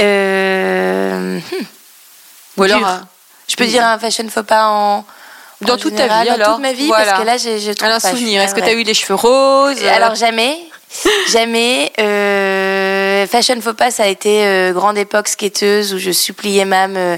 Euh, 0.00 1.38
hmm, 1.38 1.64
Ou 2.58 2.62
alors, 2.62 2.78
dur. 2.78 2.88
euh, 2.88 2.96
je 3.48 3.56
peux 3.56 3.66
dire 3.66 3.84
un 3.84 3.98
fashion 3.98 4.28
faux 4.28 4.42
pas 4.44 4.68
en. 4.68 5.04
Dans 5.60 5.74
en 5.74 5.76
toute 5.76 5.96
ta 5.96 6.04
vie, 6.04 6.28
dans 6.28 6.34
alors 6.34 6.52
toute 6.54 6.62
ma 6.62 6.72
vie, 6.72 6.86
Voilà. 6.86 7.04
parce 7.06 7.20
que 7.22 7.26
là, 7.26 7.36
j'ai- 7.36 7.58
je 7.58 7.72
trouve 7.72 7.88
pas, 7.90 7.98
suis 7.98 8.10
souvenir. 8.10 8.40
Est-ce 8.40 8.54
que 8.54 8.60
tu 8.60 8.66
navrée. 8.66 8.76
as 8.78 8.80
eu 8.80 8.84
les 8.84 8.94
cheveux 8.94 9.16
roses 9.16 9.82
euh, 9.82 9.92
Alors 9.92 10.14
jamais, 10.14 10.56
jamais. 11.32 11.90
Euh, 11.98 12.77
fashion 13.28 13.60
faux 13.60 13.74
pas, 13.74 13.90
ça 13.90 14.04
a 14.04 14.06
été 14.08 14.44
euh, 14.44 14.72
grande 14.72 14.98
époque 14.98 15.28
skateuse 15.28 15.94
où 15.94 15.98
je 15.98 16.10
suppliais 16.10 16.64
Mam 16.64 16.96
euh, 16.96 17.16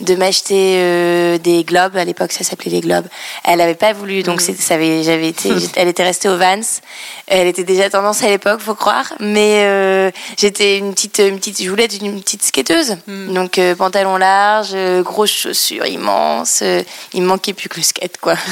de 0.00 0.14
m'acheter 0.14 0.74
euh, 0.76 1.38
des 1.38 1.64
globes. 1.64 1.96
À 1.96 2.04
l'époque, 2.04 2.32
ça 2.32 2.44
s'appelait 2.44 2.70
les 2.70 2.80
globes. 2.80 3.06
Elle 3.44 3.58
n'avait 3.58 3.74
pas 3.74 3.92
voulu, 3.92 4.22
donc 4.22 4.40
c'est- 4.40 4.60
ça 4.60 4.74
avait, 4.74 5.02
j'avais 5.02 5.28
été, 5.28 5.50
elle 5.76 5.88
était 5.88 6.02
restée 6.04 6.28
au 6.28 6.36
Vans. 6.36 6.60
Elle 7.26 7.46
était 7.46 7.64
déjà 7.64 7.88
tendance 7.88 8.22
à 8.22 8.28
l'époque, 8.28 8.60
faut 8.60 8.74
croire. 8.74 9.12
Mais 9.20 9.62
euh, 9.64 10.10
j'étais 10.36 10.76
une 10.78 10.92
petite, 10.92 11.18
une 11.18 11.38
petite, 11.38 11.62
je 11.62 11.70
voulais 11.70 11.84
être 11.84 12.00
une 12.02 12.20
petite 12.20 12.42
skateuse. 12.42 12.96
Donc 13.06 13.58
euh, 13.58 13.74
pantalon 13.74 14.16
large, 14.18 14.74
grosses 15.02 15.30
chaussures 15.30 15.86
immenses. 15.86 16.62
il 17.14 17.22
me 17.22 17.26
manquait 17.26 17.54
plus 17.54 17.68
que 17.68 17.76
le 17.78 17.82
skate, 17.82 18.18
quoi. 18.20 18.34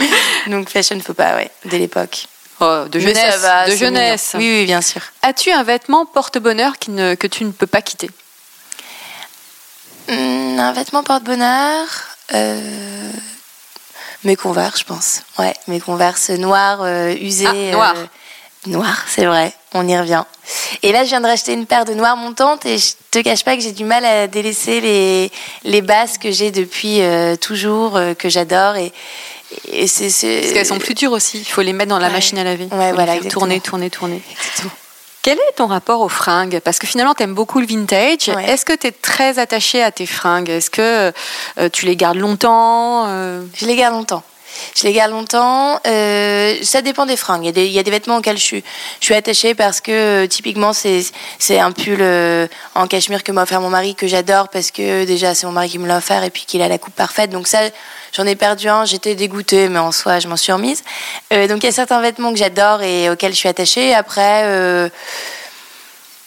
donc 0.46 0.68
fashion 0.70 0.98
faux 1.00 1.14
pas, 1.14 1.34
ouais, 1.36 1.50
dès 1.66 1.78
l'époque. 1.78 2.26
Oh, 2.60 2.84
de 2.90 2.98
Mais 3.00 3.14
ça 3.14 3.20
jeunesse. 3.22 3.40
va, 3.40 3.66
de 3.66 3.76
jeunesse. 3.76 4.34
mignon. 4.34 4.46
Oui, 4.52 4.58
oui, 4.60 4.64
bien 4.66 4.82
sûr. 4.82 5.00
As-tu 5.22 5.50
un 5.50 5.62
vêtement 5.62 6.04
porte-bonheur 6.06 6.78
qui 6.78 6.90
ne- 6.90 7.14
que 7.14 7.26
tu 7.26 7.44
ne 7.44 7.52
peux 7.52 7.66
pas 7.66 7.80
quitter? 7.82 8.10
Hum, 10.08 10.58
un 10.58 10.72
vêtement 10.72 11.02
porte-bonheur. 11.02 11.86
euh, 12.34 13.10
Mes 14.24 14.36
converses, 14.36 14.80
je 14.80 14.84
pense. 14.84 15.22
Ouais, 15.38 15.54
mes 15.66 15.80
converses 15.80 16.28
noirs, 16.30 16.80
euh, 16.82 17.14
usés. 17.18 17.46
Ah, 17.48 17.72
noirs. 17.72 17.94
euh, 17.96 18.06
noirs, 18.66 19.04
c'est 19.08 19.24
vrai. 19.24 19.54
On 19.72 19.88
y 19.88 19.98
revient. 19.98 20.24
Et 20.82 20.92
là, 20.92 21.04
je 21.04 21.08
viens 21.08 21.22
de 21.22 21.26
racheter 21.26 21.54
une 21.54 21.64
paire 21.64 21.86
de 21.86 21.94
noirs 21.94 22.16
montantes 22.18 22.66
et 22.66 22.76
je 22.76 22.92
te 23.10 23.20
cache 23.20 23.44
pas 23.44 23.56
que 23.56 23.62
j'ai 23.62 23.72
du 23.72 23.84
mal 23.84 24.04
à 24.04 24.26
délaisser 24.26 24.82
les, 24.82 25.32
les 25.64 25.80
basses 25.80 26.18
que 26.18 26.30
j'ai 26.30 26.50
depuis 26.50 27.00
euh, 27.00 27.36
toujours, 27.36 27.96
euh, 27.96 28.12
que 28.12 28.28
j'adore. 28.28 28.76
Et, 28.76 28.92
et 29.72 29.86
c'est. 29.86 30.10
c'est- 30.10 30.40
Parce 30.40 30.52
qu'elles 30.52 30.66
sont 30.66 30.78
plus 30.78 30.94
dures 30.94 31.12
aussi. 31.12 31.38
Il 31.38 31.44
faut 31.44 31.62
les 31.62 31.72
mettre 31.72 31.90
dans 31.90 31.98
la 31.98 32.06
Ouais. 32.08 32.12
machine 32.12 32.38
à 32.38 32.44
laver. 32.44 32.64
Ouais, 32.72 32.92
voilà, 32.92 33.16
tourner, 33.18 33.56
exactement. 33.56 33.58
tourner, 33.60 33.90
tourner. 33.90 34.22
Quel 35.22 35.36
est 35.38 35.52
ton 35.56 35.66
rapport 35.66 36.00
aux 36.00 36.08
fringues? 36.08 36.60
Parce 36.64 36.78
que 36.78 36.86
finalement, 36.86 37.14
tu 37.14 37.22
aimes 37.24 37.34
beaucoup 37.34 37.60
le 37.60 37.66
vintage. 37.66 38.28
Ouais. 38.28 38.48
Est-ce 38.50 38.64
que 38.64 38.72
tu 38.72 38.86
es 38.86 38.90
très 38.92 39.38
attaché 39.38 39.82
à 39.82 39.90
tes 39.92 40.06
fringues? 40.06 40.48
Est-ce 40.48 40.70
que 40.70 41.12
euh, 41.58 41.68
tu 41.70 41.84
les 41.84 41.94
gardes 41.94 42.16
longtemps 42.16 43.04
euh, 43.08 43.42
Je 43.54 43.66
les 43.66 43.76
garde 43.76 43.94
longtemps. 43.94 44.22
Je 44.74 44.84
les 44.84 44.92
garde 44.92 45.10
longtemps. 45.10 45.80
Euh, 45.86 46.56
ça 46.62 46.82
dépend 46.82 47.06
des 47.06 47.16
fringues. 47.16 47.42
Il 47.42 47.46
y, 47.46 47.48
a 47.48 47.52
des, 47.52 47.66
il 47.66 47.72
y 47.72 47.78
a 47.78 47.82
des 47.82 47.90
vêtements 47.90 48.18
auxquels 48.18 48.38
je 48.38 48.60
suis, 49.00 49.14
attachée 49.14 49.54
parce 49.54 49.80
que 49.80 49.90
euh, 50.24 50.26
typiquement 50.26 50.72
c'est 50.72 51.58
un 51.58 51.72
pull 51.72 51.98
euh, 52.00 52.46
en 52.74 52.86
cachemire 52.86 53.24
que 53.24 53.32
m'a 53.32 53.42
offert 53.42 53.60
mon 53.60 53.70
mari 53.70 53.94
que 53.94 54.06
j'adore 54.06 54.48
parce 54.48 54.70
que 54.70 55.04
déjà 55.04 55.34
c'est 55.34 55.46
mon 55.46 55.52
mari 55.52 55.68
qui 55.68 55.78
me 55.78 55.88
l'a 55.88 55.96
offert 55.96 56.22
et 56.22 56.30
puis 56.30 56.44
qu'il 56.46 56.62
a 56.62 56.68
la 56.68 56.78
coupe 56.78 56.94
parfaite. 56.94 57.30
Donc 57.30 57.48
ça 57.48 57.58
j'en 58.12 58.26
ai 58.26 58.36
perdu 58.36 58.68
un. 58.68 58.84
J'étais 58.84 59.14
dégoûtée 59.14 59.68
mais 59.68 59.80
en 59.80 59.92
soi 59.92 60.20
je 60.20 60.28
m'en 60.28 60.36
suis 60.36 60.52
remise. 60.52 60.82
Donc 61.30 61.62
il 61.62 61.64
y 61.64 61.68
a 61.68 61.72
certains 61.72 62.00
vêtements 62.00 62.32
que 62.32 62.38
j'adore 62.38 62.82
et 62.82 63.10
auxquels 63.10 63.32
je 63.32 63.38
suis 63.38 63.48
attachée. 63.48 63.94
Après. 63.94 64.90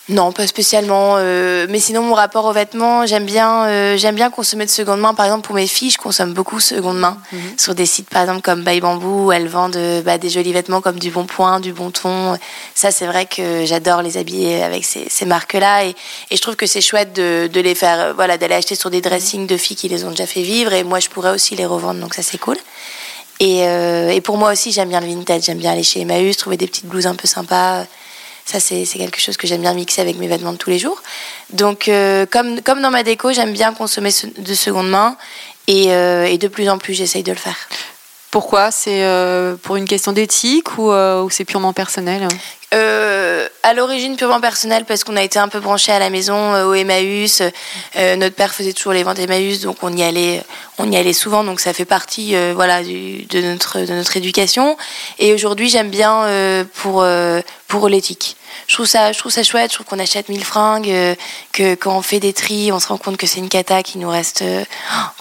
Non, 0.09 0.33
pas 0.33 0.47
spécialement. 0.47 1.15
euh, 1.17 1.65
mais 1.69 1.79
sinon, 1.79 2.01
mon 2.01 2.13
rapport 2.13 2.43
aux 2.43 2.51
vêtements, 2.51 3.05
j'aime 3.05 3.23
bien, 3.25 3.63
euh, 3.67 3.95
j'aime 3.97 4.15
bien 4.15 4.29
consommer 4.29 4.65
de 4.65 4.69
seconde 4.69 4.99
main. 4.99 5.13
Par 5.13 5.25
exemple, 5.25 5.45
pour 5.45 5.55
mes 5.55 5.65
filles, 5.65 5.91
je 5.91 5.97
consomme 5.97 6.33
beaucoup 6.33 6.59
seconde 6.59 6.99
main 6.99 7.17
sur 7.57 7.73
des 7.73 7.85
sites, 7.85 8.09
par 8.09 8.23
exemple 8.23 8.41
comme 8.41 8.65
By 8.65 8.81
Bamboo, 8.81 9.27
où 9.27 9.31
elles 9.31 9.47
vendent 9.47 9.77
euh, 9.77 10.01
bah, 10.01 10.17
des 10.17 10.29
jolis 10.29 10.51
vêtements 10.51 10.81
comme 10.81 10.99
du 10.99 11.09
Bon 11.09 11.25
Point, 11.25 11.61
du 11.61 11.71
Bon 11.71 11.89
Ton. 11.89 12.37
Ça, 12.75 12.91
c'est 12.91 13.05
vrai 13.07 13.25
que 13.27 13.63
j'adore 13.65 14.01
les 14.01 14.17
habiller 14.17 14.61
avec 14.61 14.83
ces, 14.83 15.07
ces 15.09 15.25
marques-là, 15.25 15.85
et, 15.85 15.95
et 16.31 16.35
je 16.35 16.41
trouve 16.41 16.57
que 16.57 16.65
c'est 16.65 16.81
chouette 16.81 17.13
de, 17.13 17.47
de 17.47 17.61
les 17.61 17.73
faire, 17.73 18.13
voilà, 18.13 18.37
d'aller 18.37 18.55
acheter 18.55 18.75
sur 18.75 18.89
des 18.89 18.99
dressings 18.99 19.47
de 19.47 19.55
filles 19.55 19.77
qui 19.77 19.87
les 19.87 20.03
ont 20.03 20.09
déjà 20.09 20.27
fait 20.27 20.41
vivre, 20.41 20.73
et 20.73 20.83
moi, 20.83 20.99
je 20.99 21.07
pourrais 21.07 21.31
aussi 21.31 21.55
les 21.55 21.65
revendre, 21.65 22.01
donc 22.01 22.13
ça, 22.13 22.23
c'est 22.23 22.37
cool. 22.39 22.57
Et, 23.39 23.61
euh, 23.63 24.09
et 24.09 24.19
pour 24.19 24.37
moi 24.37 24.51
aussi, 24.51 24.73
j'aime 24.73 24.89
bien 24.89 24.99
le 25.01 25.07
vintage. 25.07 25.43
J'aime 25.43 25.57
bien 25.57 25.71
aller 25.71 25.83
chez 25.83 26.01
Emmaüs, 26.01 26.37
trouver 26.37 26.55
des 26.55 26.67
petites 26.67 26.85
blouses 26.85 27.07
un 27.07 27.15
peu 27.15 27.27
sympas. 27.27 27.85
Ça, 28.45 28.59
c'est 28.59 28.85
quelque 28.85 29.19
chose 29.19 29.37
que 29.37 29.47
j'aime 29.47 29.61
bien 29.61 29.73
mixer 29.73 30.01
avec 30.01 30.17
mes 30.17 30.27
vêtements 30.27 30.51
de 30.51 30.57
tous 30.57 30.69
les 30.69 30.79
jours. 30.79 31.01
Donc, 31.51 31.87
euh, 31.87 32.25
comme, 32.29 32.61
comme 32.61 32.81
dans 32.81 32.91
ma 32.91 33.03
déco, 33.03 33.31
j'aime 33.31 33.53
bien 33.53 33.73
consommer 33.73 34.11
de 34.37 34.53
seconde 34.53 34.89
main. 34.89 35.15
Et, 35.67 35.93
euh, 35.93 36.25
et 36.25 36.37
de 36.37 36.49
plus 36.49 36.69
en 36.69 36.77
plus, 36.77 36.93
j'essaye 36.93 37.23
de 37.23 37.31
le 37.31 37.37
faire. 37.37 37.55
Pourquoi? 38.31 38.69
C'est 38.71 39.03
euh, 39.03 39.55
pour 39.55 39.77
une 39.77 39.85
question 39.85 40.11
d'éthique 40.11 40.77
ou, 40.77 40.91
ou 40.91 41.29
c'est 41.29 41.45
purement 41.45 41.71
personnel? 41.71 42.27
À 43.73 43.75
l'origine 43.75 44.15
purement 44.15 44.39
personnelle 44.39 44.85
parce 44.85 45.03
qu'on 45.03 45.15
a 45.15 45.23
été 45.23 45.39
un 45.39 45.47
peu 45.47 45.59
branché 45.59 45.91
à 45.91 45.97
la 45.97 46.11
maison 46.11 46.53
euh, 46.53 46.65
au 46.65 46.75
Emmaüs. 46.75 47.41
Euh, 47.95 48.15
notre 48.17 48.35
père 48.35 48.53
faisait 48.53 48.71
toujours 48.71 48.93
les 48.93 49.01
ventes 49.01 49.17
Emmaüs, 49.17 49.61
donc 49.61 49.77
on 49.81 49.91
y 49.91 50.03
allait, 50.03 50.43
on 50.77 50.91
y 50.91 50.95
allait 50.95 51.13
souvent. 51.13 51.43
Donc 51.43 51.59
ça 51.59 51.73
fait 51.73 51.85
partie, 51.85 52.35
euh, 52.35 52.53
voilà, 52.53 52.83
de 52.83 53.41
notre 53.41 53.79
de 53.79 53.93
notre 53.93 54.15
éducation. 54.15 54.77
Et 55.17 55.33
aujourd'hui, 55.33 55.69
j'aime 55.69 55.89
bien 55.89 56.27
pour 56.75 57.03
pour 57.67 57.89
l'éthique. 57.89 58.37
Je 58.67 58.75
trouve 58.75 58.85
ça, 58.85 59.11
je 59.11 59.17
trouve 59.17 59.31
ça 59.31 59.41
chouette. 59.41 59.71
Je 59.71 59.75
trouve 59.75 59.87
qu'on 59.87 59.99
achète 59.99 60.29
mille 60.29 60.45
fringues, 60.45 60.93
que 61.51 61.73
quand 61.73 61.97
on 61.97 62.03
fait 62.03 62.19
des 62.19 62.33
tris, 62.33 62.71
on 62.71 62.79
se 62.79 62.87
rend 62.87 62.97
compte 62.97 63.17
que 63.17 63.25
c'est 63.25 63.39
une 63.39 63.49
cata 63.49 63.81
qui 63.81 63.97
nous 63.97 64.09
reste, 64.09 64.43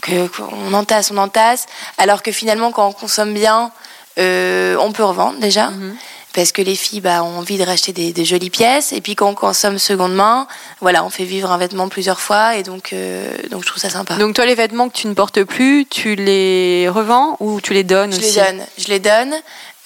que 0.03 0.27
qu'on 0.29 0.75
entasse, 0.75 1.11
on 1.11 1.17
entasse. 1.17 1.67
Alors 1.97 2.23
que 2.23 2.33
finalement, 2.33 2.71
quand 2.71 2.87
on 2.87 2.93
consomme 2.93 3.33
bien, 3.33 3.73
on 4.19 4.93
peut 4.93 5.05
revendre 5.05 5.39
déjà. 5.39 5.71
Mm-hmm 5.71 5.95
parce 6.33 6.53
que 6.53 6.63
les 6.63 6.75
filles 6.75 7.01
bah, 7.01 7.23
ont 7.23 7.39
envie 7.39 7.59
de 7.59 7.65
racheter 7.65 7.93
des, 7.93 8.13
des, 8.13 8.25
jolies 8.25 8.51
pièces. 8.51 8.93
Et 8.93 9.01
puis 9.01 9.15
quand 9.15 9.29
on 9.29 9.35
consomme 9.35 9.79
seconde 9.79 10.15
main, 10.15 10.47
voilà, 10.81 11.05
on 11.05 11.11
fait 11.11 11.25
vivre 11.25 11.51
un 11.51 11.59
vêtement 11.59 11.89
plusieurs 11.89 12.21
fois. 12.21 12.57
Et 12.57 12.63
donc, 12.63 12.93
euh, 12.93 13.31
donc 13.51 13.63
je 13.63 13.69
trouve 13.69 13.81
ça 13.81 13.91
sympa. 13.91 14.15
Donc 14.17 14.35
toi, 14.35 14.47
les 14.47 14.55
vêtements 14.55 14.89
que 14.89 14.97
tu 14.97 15.07
ne 15.07 15.15
portes 15.15 15.43
plus, 15.45 15.87
tu 15.87 16.15
les 16.15 16.89
revends 16.89 17.37
ou 17.41 17.61
tu 17.61 17.75
les 17.75 17.85
donnes 17.85 18.13
je 18.13 18.19
aussi 18.19 18.35
les 18.35 18.41
donne. 18.41 18.67
Je 18.79 18.89
les 18.89 18.99
donne. 18.99 19.35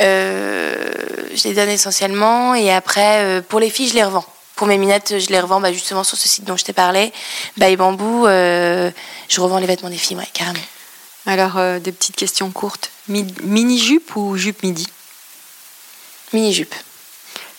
Euh, 0.02 0.92
je 1.35 1.48
les 1.48 1.54
donne 1.54 1.68
essentiellement. 1.68 2.54
Et 2.54 2.72
après, 2.72 3.24
euh, 3.24 3.40
pour 3.46 3.61
les 3.61 3.70
filles, 3.70 3.88
je 3.88 3.94
les 3.94 4.04
revends. 4.04 4.24
Pour 4.54 4.66
mes 4.66 4.78
minettes, 4.78 5.18
je 5.18 5.28
les 5.28 5.40
revends 5.40 5.61
bah, 5.61 5.72
justement 5.72 6.04
sur 6.04 6.16
ce 6.16 6.28
site 6.28 6.44
dont 6.44 6.56
je 6.56 6.64
t'ai 6.64 6.72
parlé. 6.72 7.12
Et 7.61 7.76
bambou, 7.76 8.26
je 8.26 9.40
revends 9.40 9.59
les 9.59 9.66
vêtements 9.66 9.90
des 9.90 9.98
filles, 9.98 10.16
ouais, 10.16 10.28
carrément. 10.32 10.59
Alors, 11.26 11.80
des 11.80 11.92
petites 11.92 12.16
questions 12.16 12.50
courtes. 12.50 12.90
Mini-jupe 13.09 14.16
ou 14.16 14.37
jupe 14.37 14.62
midi? 14.62 14.87
Mini-jupe. 16.32 16.74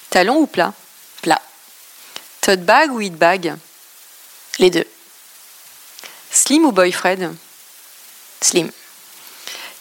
Talon 0.10 0.38
ou 0.38 0.48
plat? 0.48 0.74
Plat. 1.22 1.42
Tote 2.42 2.62
bag 2.62 2.92
ou 2.92 3.02
hit 3.02 3.16
bag? 3.16 3.56
Les 4.60 4.70
deux. 4.70 4.88
Slim 6.32 6.66
ou 6.66 6.72
boyfriend? 6.72 7.36
Slim. 8.42 8.72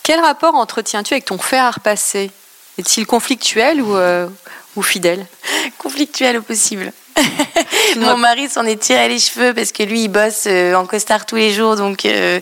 Quel 0.02 0.20
rapport 0.20 0.54
entretiens-tu 0.54 1.14
avec 1.14 1.24
ton 1.24 1.38
fer 1.38 1.64
à 1.64 1.70
repasser? 1.70 2.30
Est-il 2.78 3.06
conflictuel 3.06 3.80
ou, 3.80 3.96
euh, 3.96 4.28
fidèle? 4.82 5.26
Conflictuel 5.78 6.38
au 6.38 6.42
possible. 6.42 6.92
Mon 7.96 8.16
mari 8.16 8.48
s'en 8.48 8.64
est 8.64 8.80
tiré 8.80 9.08
les 9.08 9.18
cheveux 9.18 9.54
parce 9.54 9.72
que 9.72 9.82
lui, 9.82 10.04
il 10.04 10.08
bosse 10.08 10.44
euh, 10.46 10.74
en 10.74 10.86
costard 10.86 11.26
tous 11.26 11.36
les 11.36 11.52
jours, 11.52 11.76
donc 11.76 12.04
euh, 12.04 12.40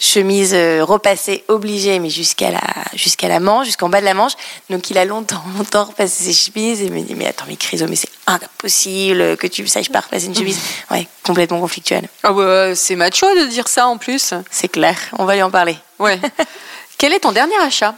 chemise 0.00 0.52
euh, 0.54 0.84
repassée 0.84 1.44
obligée, 1.48 1.98
mais 1.98 2.10
jusqu'à 2.10 2.50
la, 2.50 2.60
jusqu'à 2.94 3.28
la 3.28 3.40
manche, 3.40 3.66
jusqu'en 3.66 3.88
bas 3.88 4.00
de 4.00 4.04
la 4.04 4.14
manche. 4.14 4.32
Donc 4.70 4.90
il 4.90 4.98
a 4.98 5.04
longtemps, 5.04 5.42
longtemps 5.56 5.84
repassé 5.84 6.24
ses 6.24 6.32
chemises 6.32 6.80
et 6.80 6.86
il 6.86 6.92
me 6.92 7.02
dit 7.02 7.14
Mais 7.14 7.26
attends, 7.26 7.44
mais 7.48 7.56
Chryso, 7.56 7.86
mais 7.88 7.96
c'est 7.96 8.10
impossible 8.26 9.36
que 9.36 9.46
tu 9.46 9.66
saches 9.66 9.90
pas 9.90 10.00
repasser 10.00 10.26
une 10.26 10.34
chemise. 10.34 10.58
Ouais, 10.90 11.08
complètement 11.22 11.60
conflictuel. 11.60 12.08
Ah 12.22 12.32
ouais, 12.32 12.74
c'est 12.76 12.94
macho 12.94 13.26
de 13.26 13.46
dire 13.46 13.68
ça 13.68 13.86
en 13.86 13.96
plus. 13.96 14.34
C'est 14.50 14.68
clair, 14.68 14.96
on 15.18 15.24
va 15.24 15.34
lui 15.34 15.42
en 15.42 15.50
parler. 15.50 15.76
Ouais. 15.98 16.20
Quel 16.98 17.12
est 17.12 17.20
ton 17.20 17.32
dernier 17.32 17.56
achat? 17.56 17.94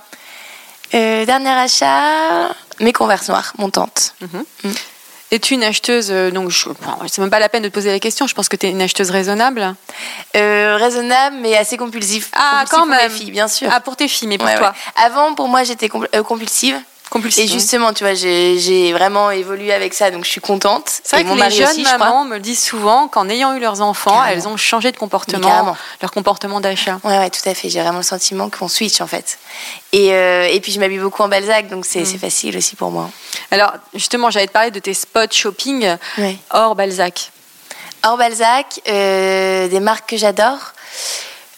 Dernier 0.92 1.50
achat, 1.50 2.54
mes 2.80 2.92
converses 2.92 3.28
noires, 3.28 3.52
montantes. 3.58 4.14
Mm 4.20 4.26
-hmm. 4.26 4.68
mm. 4.68 4.74
Es-tu 5.32 5.54
une 5.54 5.64
acheteuse 5.64 6.08
Donc, 6.32 6.50
je, 6.50 6.68
bon, 6.68 6.76
c'est 7.08 7.20
même 7.20 7.30
pas 7.30 7.38
la 7.40 7.48
peine 7.48 7.62
de 7.62 7.68
te 7.68 7.74
poser 7.74 7.90
la 7.90 7.98
question. 7.98 8.26
Je 8.26 8.34
pense 8.34 8.48
que 8.48 8.56
tu 8.56 8.66
es 8.66 8.70
une 8.70 8.80
acheteuse 8.80 9.10
raisonnable. 9.10 9.74
Euh, 10.36 10.76
raisonnable, 10.78 11.36
mais 11.40 11.56
assez 11.56 11.76
compulsive. 11.76 12.28
Ah, 12.32 12.64
compulsive 12.64 12.70
quand 12.70 12.78
pour 12.78 12.86
même. 12.86 13.10
mes 13.12 13.18
filles, 13.18 13.30
bien 13.32 13.48
sûr. 13.48 13.68
Ah, 13.72 13.80
pour 13.80 13.96
tes 13.96 14.06
filles, 14.06 14.28
mais 14.28 14.38
pour 14.38 14.46
Ouais, 14.46 14.56
toi. 14.56 14.68
ouais. 14.68 15.04
Avant, 15.04 15.34
pour 15.34 15.48
moi, 15.48 15.64
j'étais 15.64 15.90
euh, 16.14 16.22
compulsive. 16.22 16.78
Et 17.38 17.46
justement, 17.46 17.92
tu 17.92 18.04
vois, 18.04 18.14
j'ai 18.14 18.92
vraiment 18.92 19.30
évolué 19.30 19.72
avec 19.72 19.94
ça, 19.94 20.10
donc 20.10 20.24
je 20.24 20.30
suis 20.30 20.40
contente. 20.40 20.88
C'est 21.04 21.16
vrai 21.16 21.22
que 21.24 21.28
mon 21.28 21.36
les 21.36 21.50
jeunes 21.50 21.68
aussi, 21.68 21.82
mamans 21.84 22.24
me 22.24 22.38
disent 22.38 22.62
souvent 22.62 23.08
qu'en 23.08 23.28
ayant 23.28 23.54
eu 23.54 23.60
leurs 23.60 23.80
enfants, 23.80 24.10
Carrément. 24.10 24.32
elles 24.32 24.48
ont 24.48 24.56
changé 24.56 24.92
de 24.92 24.96
comportement, 24.98 25.76
leur 26.02 26.10
comportement 26.10 26.60
d'achat. 26.60 26.98
Ouais, 27.04 27.16
ouais, 27.18 27.30
tout 27.30 27.48
à 27.48 27.54
fait. 27.54 27.68
J'ai 27.70 27.80
vraiment 27.80 27.98
le 27.98 28.04
sentiment 28.04 28.50
qu'on 28.50 28.68
switch 28.68 29.00
en 29.00 29.06
fait. 29.06 29.38
Et, 29.92 30.12
euh, 30.12 30.46
et 30.50 30.60
puis 30.60 30.72
je 30.72 30.80
m'habille 30.80 30.98
beaucoup 30.98 31.22
en 31.22 31.28
Balzac, 31.28 31.68
donc 31.68 31.84
Mm. 31.86 32.04
c'est 32.04 32.18
facile 32.18 32.56
aussi 32.56 32.76
pour 32.76 32.90
moi. 32.90 33.08
Alors, 33.50 33.72
justement, 33.94 34.30
j'allais 34.30 34.48
te 34.48 34.52
parler 34.52 34.70
de 34.72 34.80
tes 34.80 34.92
spots 34.94 35.30
shopping 35.32 35.96
hors 36.50 36.74
Balzac. 36.74 37.30
Hors 38.04 38.16
Balzac, 38.18 38.80
euh, 38.88 39.68
des 39.68 39.80
marques 39.80 40.10
que 40.10 40.16
j'adore. 40.16 40.58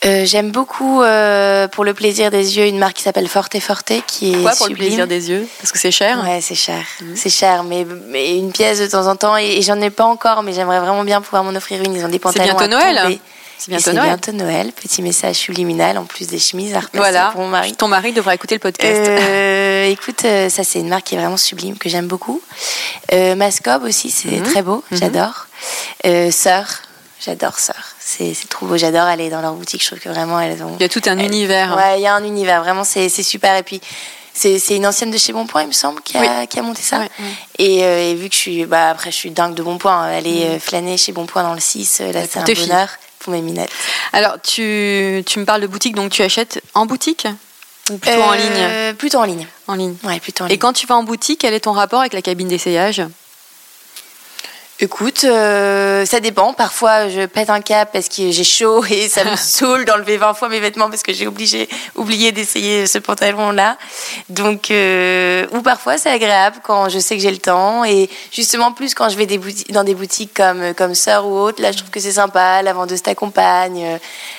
Euh, 0.04 0.24
J'aime 0.24 0.52
beaucoup, 0.52 1.02
euh, 1.02 1.66
pour 1.66 1.84
le 1.84 1.92
plaisir 1.92 2.30
des 2.30 2.56
yeux, 2.56 2.66
une 2.66 2.78
marque 2.78 2.94
qui 2.98 3.02
s'appelle 3.02 3.26
Forte 3.28 3.58
Forte, 3.58 3.92
qui 4.06 4.30
est 4.30 4.32
Pourquoi 4.34 4.54
Pour 4.54 4.68
le 4.68 4.74
plaisir 4.74 5.06
des 5.08 5.28
yeux? 5.30 5.46
Parce 5.60 5.72
que 5.72 5.78
c'est 5.78 5.90
cher 5.90 6.22
Ouais, 6.24 6.40
c'est 6.40 6.54
cher. 6.54 6.84
C'est 7.16 7.30
cher, 7.30 7.64
mais, 7.64 7.84
mais 8.06 8.36
une 8.38 8.52
pièce 8.52 8.78
de 8.78 8.86
temps 8.86 9.06
en 9.08 9.16
temps, 9.16 9.36
et, 9.36 9.56
et 9.58 9.62
j'en 9.62 9.80
ai 9.80 9.90
pas 9.90 10.04
encore, 10.04 10.42
mais 10.44 10.52
j'aimerais 10.52 10.78
vraiment 10.78 11.02
bien 11.04 11.20
pouvoir 11.20 11.42
m'en 11.42 11.50
offrir 11.50 11.82
une. 11.82 11.94
Ils 11.94 12.04
ont 12.04 12.08
des 12.08 12.20
pantalons 12.20 12.44
bientôt 12.44 12.62
à 12.64 12.68
Noël. 12.68 12.96
tomber. 13.02 13.20
C'est 13.60 13.70
bientôt 13.70 13.84
C'est 13.86 13.92
Noël. 13.94 14.06
bientôt 14.06 14.32
Noël. 14.32 14.70
Petit 14.72 15.02
message 15.02 15.34
subliminal 15.34 15.98
en 15.98 16.04
plus 16.04 16.28
des 16.28 16.38
chemises 16.38 16.76
à 16.76 16.80
Voilà, 16.94 17.30
pour 17.32 17.40
mon 17.40 17.48
mari. 17.48 17.72
ton 17.74 17.88
mari 17.88 18.12
devra 18.12 18.32
écouter 18.36 18.54
le 18.54 18.60
podcast. 18.60 19.08
Euh, 19.08 19.86
écoute, 19.88 20.20
ça 20.20 20.62
c'est 20.62 20.78
une 20.78 20.88
marque 20.88 21.06
qui 21.06 21.16
est 21.16 21.18
vraiment 21.18 21.36
sublime, 21.36 21.76
que 21.76 21.88
j'aime 21.88 22.06
beaucoup. 22.06 22.40
Euh, 23.12 23.34
Mascob 23.34 23.82
aussi, 23.82 24.12
c'est 24.12 24.28
Mhm. 24.30 24.42
très 24.44 24.62
beau, 24.62 24.84
Mhm. 24.92 24.98
j'adore. 25.00 25.46
Euh, 26.06 26.30
Sœur, 26.30 26.66
j'adore 27.20 27.58
Sœur. 27.58 27.87
C'est 28.10 28.48
trop 28.48 28.64
beau, 28.66 28.78
j'adore 28.78 29.02
aller 29.02 29.28
dans 29.28 29.42
leur 29.42 29.52
boutique, 29.52 29.82
je 29.82 29.88
trouve 29.88 29.98
que 29.98 30.08
vraiment 30.08 30.40
elles 30.40 30.62
ont... 30.62 30.76
Il 30.78 30.82
y 30.82 30.86
a 30.86 30.88
tout 30.88 31.02
un 31.06 31.18
elles- 31.18 31.26
univers. 31.26 31.76
Ouais, 31.76 31.98
il 31.98 32.02
y 32.02 32.06
a 32.06 32.14
un 32.14 32.24
univers, 32.24 32.62
vraiment 32.62 32.82
c'est 32.84 33.08
super. 33.10 33.54
Et 33.56 33.62
puis 33.62 33.82
c'est 34.32 34.58
une 34.76 34.86
ancienne 34.86 35.10
de 35.10 35.18
chez 35.18 35.32
Bonpoint, 35.34 35.62
il 35.62 35.68
me 35.68 35.72
semble, 35.72 36.00
qui 36.00 36.16
a, 36.16 36.46
qui 36.46 36.58
a 36.58 36.62
monté 36.62 36.80
ça. 36.80 37.02
Et, 37.58 37.84
euh, 37.84 38.10
et 38.10 38.14
vu 38.14 38.28
que 38.30 38.34
je 38.34 38.40
suis, 38.40 38.64
bah 38.64 38.88
après 38.90 39.10
je 39.10 39.16
suis 39.16 39.30
dingue 39.30 39.54
de 39.54 39.62
Bonpoint, 39.62 40.00
aller 40.04 40.44
euh, 40.46 40.58
flâner 40.58 40.96
chez 40.96 41.12
Bonpoint 41.12 41.42
dans 41.42 41.52
le 41.54 41.60
6, 41.60 41.98
euh, 42.00 42.12
là 42.12 42.22
c'est 42.26 42.38
un 42.38 42.44
tes 42.44 42.54
filles. 42.54 42.68
bonheur 42.68 42.88
pour 43.18 43.32
mes 43.32 43.42
minettes. 43.42 43.70
Alors, 44.14 44.36
tu, 44.42 45.22
tu 45.26 45.38
me 45.40 45.44
parles 45.44 45.60
de 45.60 45.66
boutique, 45.66 45.94
donc 45.96 46.10
tu 46.10 46.22
achètes 46.22 46.62
en 46.74 46.86
boutique 46.86 47.26
ou 47.90 47.98
plutôt 47.98 48.22
en 48.22 48.32
ligne? 48.32 48.94
Plutôt 48.96 49.18
en 49.18 49.24
ligne. 49.24 49.46
En 49.66 49.74
ligne. 49.74 49.96
Ouais, 50.04 50.18
plutôt 50.20 50.44
en 50.44 50.46
ligne. 50.46 50.54
Et 50.54 50.58
quand 50.58 50.72
tu 50.72 50.86
vas 50.86 50.94
en 50.96 51.02
boutique, 51.02 51.40
quel 51.40 51.52
est 51.52 51.60
ton 51.60 51.72
rapport 51.72 52.00
avec 52.00 52.12
la 52.14 52.22
cabine 52.22 52.48
d'essayage? 52.48 53.02
Écoute, 54.80 55.24
euh, 55.24 56.06
ça 56.06 56.20
dépend. 56.20 56.52
Parfois, 56.52 57.08
je 57.08 57.26
pète 57.26 57.50
un 57.50 57.60
cap 57.60 57.90
parce 57.92 58.08
que 58.08 58.30
j'ai 58.30 58.44
chaud 58.44 58.84
et 58.84 59.08
ça 59.08 59.24
me 59.24 59.34
saoule 59.36 59.84
d'enlever 59.84 60.18
20 60.18 60.34
fois 60.34 60.48
mes 60.48 60.60
vêtements 60.60 60.88
parce 60.88 61.02
que 61.02 61.12
j'ai 61.12 61.26
obligé, 61.26 61.68
oublié 61.96 62.30
d'essayer 62.30 62.86
ce 62.86 62.98
pantalon-là. 62.98 63.76
Donc, 64.28 64.70
euh, 64.70 65.46
ou 65.50 65.62
parfois, 65.62 65.98
c'est 65.98 66.10
agréable 66.10 66.58
quand 66.62 66.88
je 66.90 67.00
sais 67.00 67.16
que 67.16 67.22
j'ai 67.22 67.32
le 67.32 67.38
temps. 67.38 67.84
Et 67.84 68.08
justement, 68.30 68.70
plus 68.70 68.94
quand 68.94 69.08
je 69.08 69.16
vais 69.16 69.26
des 69.26 69.40
dans 69.70 69.82
des 69.82 69.96
boutiques 69.96 70.34
comme, 70.34 70.72
comme 70.74 70.94
Sœur 70.94 71.26
ou 71.26 71.36
autre, 71.36 71.60
là, 71.60 71.72
je 71.72 71.78
trouve 71.78 71.90
que 71.90 71.98
c'est 71.98 72.12
sympa. 72.12 72.62
La 72.62 72.72
vendeuse 72.72 73.02
t'accompagne, 73.02 73.82
euh, 73.84 73.98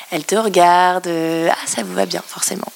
elle 0.10 0.24
te 0.24 0.36
regarde. 0.36 1.08
euh, 1.08 1.50
ah, 1.52 1.58
ça 1.66 1.84
vous 1.84 1.94
va 1.94 2.06
bien, 2.06 2.24
forcément. 2.26 2.72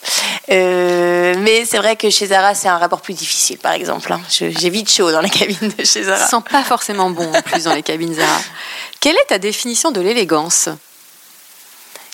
Euh, 0.51 1.12
mais 1.43 1.65
c'est 1.65 1.77
vrai 1.77 1.95
que 1.95 2.09
chez 2.09 2.27
Zara, 2.27 2.55
c'est 2.55 2.67
un 2.67 2.77
rapport 2.77 3.01
plus 3.01 3.13
difficile, 3.13 3.57
par 3.57 3.73
exemple. 3.73 4.11
hein. 4.11 4.21
J'ai 4.29 4.69
vite 4.69 4.89
chaud 4.89 5.11
dans 5.11 5.21
la 5.21 5.29
cabine 5.39 5.73
de 5.77 5.83
chez 5.85 6.03
Zara. 6.03 6.17
Ça 6.17 6.27
sent 6.37 6.43
pas 6.49 6.63
forcément 6.63 7.09
bon 7.09 7.31
en 7.33 7.41
plus 7.41 7.63
dans 7.65 7.73
les 7.73 7.83
cabines 7.83 8.13
Zara. 8.13 8.39
Quelle 8.99 9.15
est 9.17 9.27
ta 9.27 9.37
définition 9.37 9.91
de 9.91 10.01
l'élégance? 10.01 10.69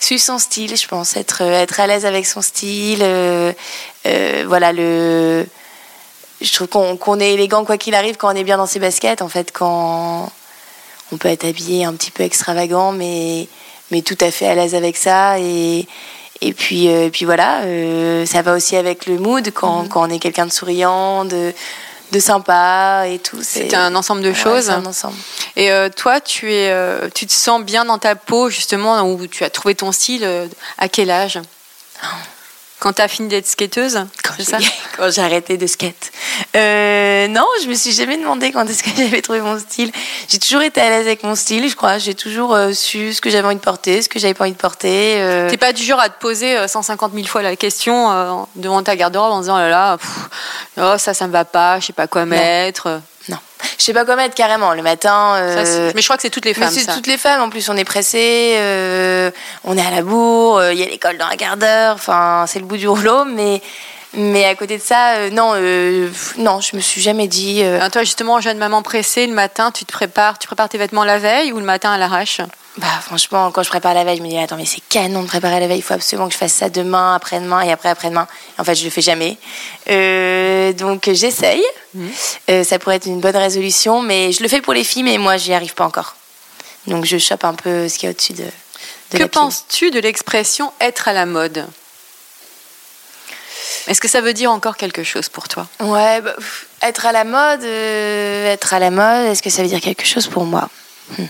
Suivre 0.01 0.21
son 0.21 0.39
style, 0.39 0.75
je 0.77 0.87
pense, 0.87 1.15
être, 1.17 1.41
être 1.41 1.79
à 1.79 1.87
l'aise 1.87 2.05
avec 2.05 2.25
son 2.25 2.41
style. 2.41 2.99
euh, 3.01 3.51
euh, 4.05 4.45
voilà, 4.47 4.71
le. 4.71 5.45
Je 6.41 6.53
trouve 6.53 6.67
qu'on 6.69 6.95
qu'on 6.95 7.19
est 7.19 7.33
élégant 7.33 7.65
quoi 7.65 7.77
qu'il 7.77 7.93
arrive 7.95 8.15
quand 8.15 8.31
on 8.31 8.35
est 8.35 8.45
bien 8.45 8.57
dans 8.57 8.65
ses 8.65 8.79
baskets. 8.79 9.21
En 9.21 9.27
fait, 9.27 9.51
quand 9.51 10.31
on 11.11 11.17
peut 11.17 11.27
être 11.27 11.43
habillé 11.43 11.83
un 11.83 11.93
petit 11.93 12.11
peu 12.11 12.23
extravagant, 12.23 12.93
mais, 12.93 13.47
mais 13.91 14.01
tout 14.01 14.17
à 14.21 14.31
fait 14.31 14.47
à 14.47 14.55
l'aise 14.55 14.73
avec 14.73 14.95
ça. 14.95 15.37
Et, 15.39 15.85
et 16.41 16.53
puis, 16.53 16.87
euh, 16.89 17.05
et 17.05 17.09
puis 17.09 17.25
voilà, 17.25 17.61
euh, 17.63 18.25
ça 18.25 18.41
va 18.41 18.53
aussi 18.55 18.75
avec 18.75 19.05
le 19.05 19.17
mood 19.17 19.51
quand, 19.53 19.87
quand 19.89 20.01
on 20.07 20.09
est 20.09 20.19
quelqu'un 20.19 20.45
de 20.45 20.51
souriant, 20.51 21.25
de, 21.25 21.53
de 22.11 22.19
sympa 22.19 23.03
et 23.07 23.19
tout. 23.19 23.39
C'est 23.41 23.73
un 23.73 23.93
ensemble 23.95 24.21
de 24.21 24.29
Ouais, 24.29 24.33
choses. 24.35 24.65
c'est 24.65 24.71
un 24.71 24.85
ensemble. 24.85 25.15
Et 25.55 25.71
euh, 25.71 25.89
toi, 25.89 26.21
tu, 26.21 26.51
es, 26.53 26.71
euh, 26.71 27.09
tu 27.13 27.25
te 27.27 27.33
sens 27.33 27.61
bien 27.63 27.85
dans 27.85 27.97
ta 27.97 28.15
peau, 28.15 28.49
justement, 28.49 29.01
où 29.03 29.27
tu 29.27 29.43
as 29.43 29.49
trouvé 29.49 29.75
ton 29.75 29.91
style 29.91 30.23
euh, 30.23 30.47
À 30.77 30.87
quel 30.87 31.11
âge? 31.11 31.39
Quand 32.79 32.93
tu 32.93 33.01
as 33.01 33.07
fini 33.09 33.27
d'être 33.27 33.47
skateuse 33.47 34.05
Quand 34.23 34.33
j'ai- 34.37 34.43
ça 34.45 34.57
quand 34.97 35.09
j'ai 35.11 35.21
arrêté 35.21 35.57
de 35.57 35.67
skate. 35.67 36.11
Euh, 36.55 37.27
non, 37.27 37.45
je 37.63 37.67
me 37.67 37.73
suis 37.73 37.91
jamais 37.91 38.15
demandé 38.17 38.51
quand 38.53 38.65
est-ce 38.65 38.83
que 38.83 38.89
j'avais 38.97 39.21
trouvé 39.21 39.41
mon 39.41 39.59
style. 39.59 39.91
J'ai 40.29 40.39
toujours 40.39 40.61
été 40.61 40.79
à 40.79 40.89
l'aise 40.89 41.05
avec 41.05 41.23
mon 41.23 41.35
style, 41.35 41.67
je 41.69 41.75
crois. 41.75 41.97
J'ai 41.97 42.13
toujours 42.15 42.53
euh, 42.55 42.71
su 42.71 43.13
ce 43.13 43.19
que 43.21 43.29
j'avais 43.29 43.45
envie 43.45 43.55
de 43.55 43.61
porter, 43.61 44.01
ce 44.01 44.07
que 44.09 44.17
j'avais 44.19 44.33
pas 44.33 44.45
envie 44.45 44.53
de 44.53 44.57
porter. 44.57 45.15
euh. 45.19 45.49
T'es 45.49 45.57
pas 45.57 45.73
du 45.73 45.83
genre 45.83 45.99
à 45.99 46.09
te 46.09 46.19
poser 46.19 46.57
euh, 46.57 46.67
150 46.69 47.13
000 47.13 47.27
fois 47.27 47.41
la 47.41 47.55
question 47.57 48.11
euh, 48.11 48.33
devant 48.55 48.81
ta 48.81 48.95
garde-robe 48.95 49.33
en 49.33 49.41
disant 49.41 49.55
oh 49.55 49.59
là 49.59 49.69
là, 49.69 49.97
pff, 49.97 50.09
oh, 50.77 50.95
ça, 50.97 51.13
ça 51.13 51.27
me 51.27 51.33
va 51.33 51.43
pas, 51.45 51.79
je 51.81 51.87
sais 51.87 51.93
pas 51.93 52.07
quoi 52.07 52.25
mettre. 52.25 53.01
Je 53.77 53.83
sais 53.83 53.93
pas 53.93 54.05
quoi 54.05 54.15
mettre 54.15 54.35
carrément. 54.35 54.73
Le 54.73 54.81
matin. 54.81 55.35
Euh, 55.35 55.91
mais 55.95 56.01
je 56.01 56.07
crois 56.07 56.15
que 56.15 56.21
c'est 56.21 56.29
toutes 56.29 56.45
les 56.45 56.53
femmes. 56.53 56.69
c'est 56.71 56.85
toutes 56.85 57.07
les 57.07 57.17
femmes. 57.17 57.41
En 57.41 57.49
plus, 57.49 57.69
on 57.69 57.77
est 57.77 57.85
pressé, 57.85 58.55
euh, 58.57 59.31
on 59.63 59.77
est 59.77 59.85
à 59.85 59.91
la 59.91 60.01
bourre, 60.01 60.57
euh, 60.57 60.73
il 60.73 60.79
y 60.79 60.83
a 60.83 60.85
l'école 60.85 61.17
dans 61.17 61.25
un 61.25 61.35
quart 61.35 61.57
d'heure. 61.57 61.95
Enfin, 61.95 62.45
c'est 62.47 62.59
le 62.59 62.65
bout 62.65 62.77
du 62.77 62.87
rouleau, 62.87 63.25
mais 63.25 63.61
Mais 64.15 64.45
à 64.45 64.55
côté 64.55 64.77
de 64.77 64.81
ça, 64.81 65.29
non, 65.29 65.53
non, 66.37 66.61
je 66.61 66.75
me 66.75 66.81
suis 66.81 66.99
jamais 66.99 67.27
dit. 67.27 67.63
Ah, 67.63 67.91
toi, 67.91 68.01
justement, 68.01 68.41
jeune 68.41 68.57
maman 68.57 68.81
pressée, 68.81 69.27
le 69.27 69.33
matin, 69.33 69.71
tu 69.71 69.85
te 69.85 69.91
prépares, 69.91 70.39
tu 70.39 70.47
prépares 70.47 70.67
tes 70.67 70.79
vêtements 70.79 71.03
la 71.03 71.19
veille 71.19 71.53
ou 71.53 71.59
le 71.59 71.65
matin 71.65 71.91
à 71.91 71.97
l'arrache? 71.99 72.41
Bah 72.77 72.87
franchement, 73.01 73.51
quand 73.51 73.63
je 73.63 73.69
prépare 73.69 73.93
la 73.93 74.03
veille, 74.03 74.17
je 74.17 74.23
me 74.23 74.29
dis 74.29 74.37
attends 74.37 74.55
mais 74.55 74.65
c'est 74.65 74.81
canon 74.89 75.23
de 75.23 75.27
préparer 75.27 75.59
la 75.59 75.67
veille. 75.67 75.79
Il 75.79 75.83
faut 75.83 75.95
absolument 75.95 76.27
que 76.27 76.33
je 76.33 76.37
fasse 76.37 76.53
ça 76.53 76.69
demain, 76.69 77.15
après-demain 77.15 77.61
et 77.61 77.71
après 77.71 77.89
après-demain. 77.89 78.27
En 78.57 78.63
fait, 78.63 78.75
je 78.75 78.83
le 78.83 78.89
fais 78.89 79.01
jamais. 79.01 79.37
Euh, 79.89 80.71
donc 80.73 81.09
j'essaye. 81.11 81.63
Euh, 82.49 82.63
ça 82.63 82.79
pourrait 82.79 82.97
être 82.97 83.07
une 83.07 83.19
bonne 83.19 83.35
résolution, 83.35 84.01
mais 84.01 84.31
je 84.31 84.43
le 84.43 84.49
fais 84.49 84.61
pour 84.61 84.73
les 84.73 84.83
filles, 84.83 85.03
mais 85.03 85.17
moi 85.17 85.37
j'y 85.37 85.53
arrive 85.53 85.73
pas 85.73 85.85
encore. 85.85 86.15
Donc 86.87 87.05
je 87.05 87.17
chope 87.17 87.43
un 87.43 87.53
peu 87.53 87.89
ce 87.89 87.95
qu'il 87.95 88.03
y 88.03 88.07
a 88.07 88.11
au-dessus 88.11 88.33
de. 88.33 88.45
de 89.11 89.17
Que 89.17 89.23
penses-tu 89.23 89.91
de 89.91 89.99
l'expression 89.99 90.71
être 90.79 91.07
à 91.07 91.13
la 91.13 91.25
mode 91.25 91.67
Est-ce 93.87 93.99
que 93.99 94.07
ça 94.07 94.21
veut 94.21 94.33
dire 94.33 94.51
encore 94.51 94.77
quelque 94.77 95.03
chose 95.03 95.27
pour 95.27 95.47
toi? 95.47 95.67
Ouais, 95.79 96.21
bah, 96.21 96.35
être 96.83 97.05
à 97.05 97.11
la 97.11 97.23
mode, 97.23 97.63
euh, 97.63 98.53
être 98.53 98.73
à 98.73 98.79
la 98.79 98.91
mode, 98.91 99.25
est-ce 99.27 99.41
que 99.41 99.49
ça 99.49 99.63
veut 99.63 99.67
dire 99.67 99.81
quelque 99.81 100.05
chose 100.05 100.27
pour 100.27 100.45
moi? 100.45 100.69
Hmm. 101.17 101.25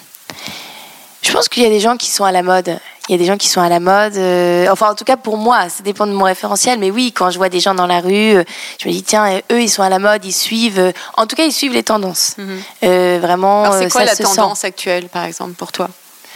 Je 1.39 1.43
pense 1.45 1.49
qu'il 1.54 1.63
y 1.63 1.65
a 1.65 1.69
des 1.69 1.80
gens 1.80 1.95
qui 1.95 2.10
sont 2.10 2.25
à 2.25 2.34
la 2.34 2.43
mode. 2.43 2.78
Il 3.08 3.13
y 3.13 3.15
a 3.15 3.17
des 3.17 3.23
gens 3.23 3.38
qui 3.38 3.47
sont 3.47 3.62
à 3.62 3.69
la 3.69 3.80
mode. 3.80 4.17
euh, 4.17 4.67
enfin, 4.69 4.89
en 4.91 4.95
tout 4.95 5.06
cas, 5.06 5.15
pour 5.15 5.38
moi, 5.38 5.69
ça 5.69 5.84
dépend 5.84 6.06
de 6.06 6.12
mon 6.12 6.25
référentiel. 6.25 6.78
Mais 6.80 6.91
oui, 6.91 7.13
quand 7.13 7.30
je 7.30 7.38
vois 7.38 7.47
des 7.47 7.62
gens 7.62 7.73
dans 7.73 7.88
la 7.88 8.02
rue, 8.02 8.36
euh, 8.36 8.43
je 8.78 8.89
me 8.89 8.93
dis, 8.93 9.04
tiens, 9.04 9.25
euh, 9.32 9.54
eux, 9.54 9.62
ils 9.62 9.69
sont 9.69 9.82
à 9.82 9.88
la 9.88 9.99
mode, 9.99 10.25
ils 10.25 10.34
suivent. 10.34 10.91
en 11.15 11.25
tout 11.28 11.38
cas, 11.38 11.45
ils 11.45 11.54
suivent 11.54 11.71
les 11.71 11.84
tendances. 11.84 12.36
Euh, 12.84 13.19
vraiment, 13.21 13.71
c'est 13.71 13.89
quoi 13.89 14.02
ça 14.02 14.08
la 14.08 14.15
se 14.15 14.23
sent. 14.25 14.36
tendance 14.36 14.65
actuelle, 14.65 15.08
par 15.08 15.23
exemple, 15.23 15.54
pour 15.54 15.71
toi? 15.71 15.88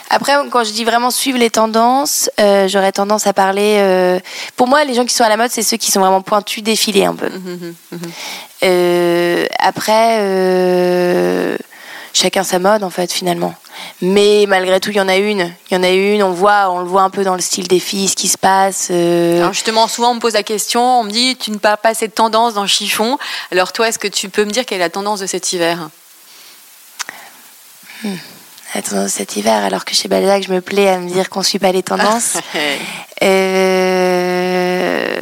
Après, 0.10 0.36
quand 0.50 0.64
je 0.64 0.72
dis 0.72 0.86
vraiment 0.86 1.12
suivre 1.12 1.38
les 1.38 1.50
tendances, 1.50 2.30
euh, 2.40 2.70
j'aurais 2.70 2.94
tendance 2.94 3.28
à 3.28 3.34
parler. 3.34 3.80
euh, 3.80 4.20
pour 4.56 4.68
moi, 4.68 4.86
les 4.86 4.94
gens 4.94 5.04
qui 5.06 5.14
sont 5.14 5.26
à 5.26 5.30
la 5.30 5.36
mode, 5.36 5.52
c'est 5.52 5.64
ceux 5.64 5.76
qui 5.76 5.92
sont 5.92 6.00
vraiment 6.00 6.22
pointus, 6.22 6.64
défilés 6.64 7.04
un 7.04 7.16
peu. 7.16 7.30
Euh, 8.64 9.48
après, 9.60 10.18
euh, 10.22 11.58
chacun 12.14 12.44
sa 12.44 12.60
mode 12.60 12.84
en 12.84 12.90
fait 12.90 13.12
finalement. 13.12 13.54
Mais 14.02 14.46
malgré 14.48 14.80
tout, 14.80 14.92
il 14.92 14.98
y 14.98 15.02
en 15.02 15.10
a 15.10 15.18
une. 15.18 15.54
Il 15.70 15.74
y 15.74 15.78
en 15.78 15.84
a 15.84 15.90
une. 15.90 16.24
On 16.24 16.32
voit, 16.32 16.70
on 16.70 16.80
le 16.80 16.86
voit 16.86 17.02
un 17.02 17.10
peu 17.10 17.24
dans 17.24 17.36
le 17.36 17.42
style 17.42 17.68
des 17.68 17.80
filles, 17.80 18.08
ce 18.08 18.16
qui 18.16 18.28
se 18.28 18.38
passe. 18.38 18.88
euh, 18.92 19.40
Alors 19.40 19.54
justement, 19.54 19.88
souvent 19.88 20.12
on 20.12 20.16
me 20.16 20.20
pose 20.20 20.34
la 20.34 20.44
question, 20.44 21.00
on 21.00 21.04
me 21.04 21.12
dit 21.12 21.36
tu 21.36 21.52
ne 21.52 21.58
parles 21.58 21.78
pas 21.82 21.94
de 21.94 22.06
tendance 22.08 22.54
dans 22.54 22.62
le 22.62 22.68
chiffon. 22.68 23.18
Alors 23.52 23.74
toi, 23.74 23.90
est-ce 23.90 24.00
que 24.00 24.08
tu 24.08 24.30
peux 24.30 24.46
me 24.46 24.52
dire 24.52 24.66
quelle 24.66 24.78
est 24.78 24.80
la 24.80 24.90
tendance 24.90 25.20
de 25.20 25.26
cet 25.26 25.52
hiver? 25.54 25.90
La 28.76 28.82
tendance 28.82 29.12
cet 29.12 29.36
hiver, 29.36 29.64
alors 29.64 29.86
que 29.86 29.94
chez 29.96 30.08
Balzac, 30.08 30.44
je 30.44 30.52
me 30.52 30.62
plais 30.62 30.90
à 30.90 30.98
me 30.98 31.10
dire 31.10 31.30
qu'on 31.30 31.44
suit 31.44 31.60
pas 31.60 31.72
les 31.72 31.84
tendances. 31.84 32.38
Euh, 33.22 35.22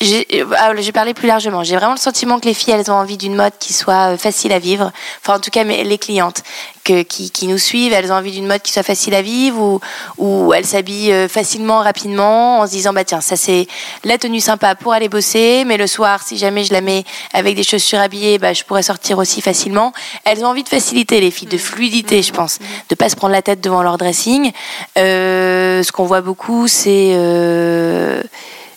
j'ai 0.00 0.44
ah, 0.56 0.72
j'ai 0.76 0.92
parlé 0.92 1.14
plus 1.14 1.26
largement. 1.26 1.64
J'ai 1.64 1.76
vraiment 1.76 1.94
le 1.94 1.98
sentiment 1.98 2.38
que 2.38 2.46
les 2.46 2.54
filles, 2.54 2.74
elles 2.74 2.90
ont 2.90 2.94
envie 2.94 3.16
d'une 3.16 3.34
mode 3.34 3.52
qui 3.58 3.72
soit 3.72 4.12
euh, 4.12 4.16
facile 4.16 4.52
à 4.52 4.58
vivre. 4.58 4.92
Enfin, 5.22 5.36
en 5.36 5.40
tout 5.40 5.50
cas, 5.50 5.64
mais 5.64 5.84
les 5.84 5.98
clientes 5.98 6.42
que, 6.84 7.02
qui, 7.02 7.30
qui 7.30 7.46
nous 7.46 7.58
suivent, 7.58 7.92
elles 7.92 8.12
ont 8.12 8.14
envie 8.14 8.30
d'une 8.30 8.46
mode 8.46 8.62
qui 8.62 8.72
soit 8.72 8.82
facile 8.82 9.14
à 9.14 9.22
vivre 9.22 9.60
ou 9.60 9.80
où 10.18 10.52
elles 10.54 10.66
s'habillent 10.66 11.12
euh, 11.12 11.28
facilement, 11.28 11.80
rapidement, 11.80 12.60
en 12.60 12.66
se 12.66 12.72
disant 12.72 12.92
bah 12.92 13.04
tiens, 13.04 13.20
ça 13.20 13.36
c'est 13.36 13.66
la 14.04 14.18
tenue 14.18 14.40
sympa 14.40 14.74
pour 14.74 14.92
aller 14.92 15.08
bosser, 15.08 15.64
mais 15.66 15.76
le 15.76 15.86
soir, 15.86 16.22
si 16.22 16.36
jamais 16.36 16.64
je 16.64 16.72
la 16.72 16.80
mets 16.80 17.04
avec 17.32 17.56
des 17.56 17.64
chaussures 17.64 18.00
habillées, 18.00 18.38
bah 18.38 18.52
je 18.52 18.64
pourrais 18.64 18.82
sortir 18.82 19.18
aussi 19.18 19.40
facilement. 19.40 19.92
Elles 20.24 20.44
ont 20.44 20.48
envie 20.48 20.64
de 20.64 20.68
facilité, 20.68 21.20
les 21.20 21.30
filles, 21.30 21.48
de 21.48 21.58
fluidité, 21.58 22.22
je 22.22 22.32
pense, 22.32 22.58
de 22.88 22.94
pas 22.94 23.08
se 23.08 23.16
prendre 23.16 23.32
la 23.32 23.42
tête 23.42 23.60
devant 23.60 23.82
leur 23.82 23.98
dressing. 23.98 24.52
Euh, 24.96 25.82
ce 25.82 25.92
qu'on 25.92 26.04
voit 26.04 26.20
beaucoup, 26.20 26.68
c'est 26.68 27.12
euh, 27.14 28.22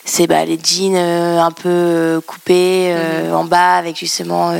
c'est 0.04 0.26
bah, 0.26 0.44
les 0.44 0.58
jeans 0.62 0.96
euh, 0.96 1.40
un 1.40 1.52
peu 1.52 1.68
euh, 1.68 2.20
coupés 2.20 2.88
euh, 2.92 3.32
en 3.32 3.44
bas 3.44 3.76
avec 3.76 3.96
justement 3.96 4.50
euh, 4.50 4.58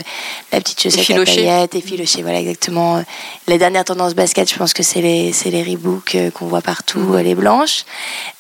la 0.53 0.61
petite 0.61 0.81
chaussette 0.81 1.11
à 1.11 1.25
paillettes, 1.25 1.75
effilochées, 1.75 2.23
voilà 2.23 2.39
exactement. 2.39 3.03
La 3.49 3.59
dernière 3.59 3.85
tendance 3.85 4.15
basket, 4.15 4.49
je 4.49 4.57
pense 4.57 4.73
que 4.73 4.85
c'est 4.85 5.01
les, 5.01 5.33
c'est 5.33 5.51
les 5.51 5.63
Reebok 5.63 6.17
qu'on 6.35 6.47
voit 6.47 6.61
partout, 6.61 7.15
euh, 7.15 7.23
les 7.23 7.35
blanches, 7.35 7.85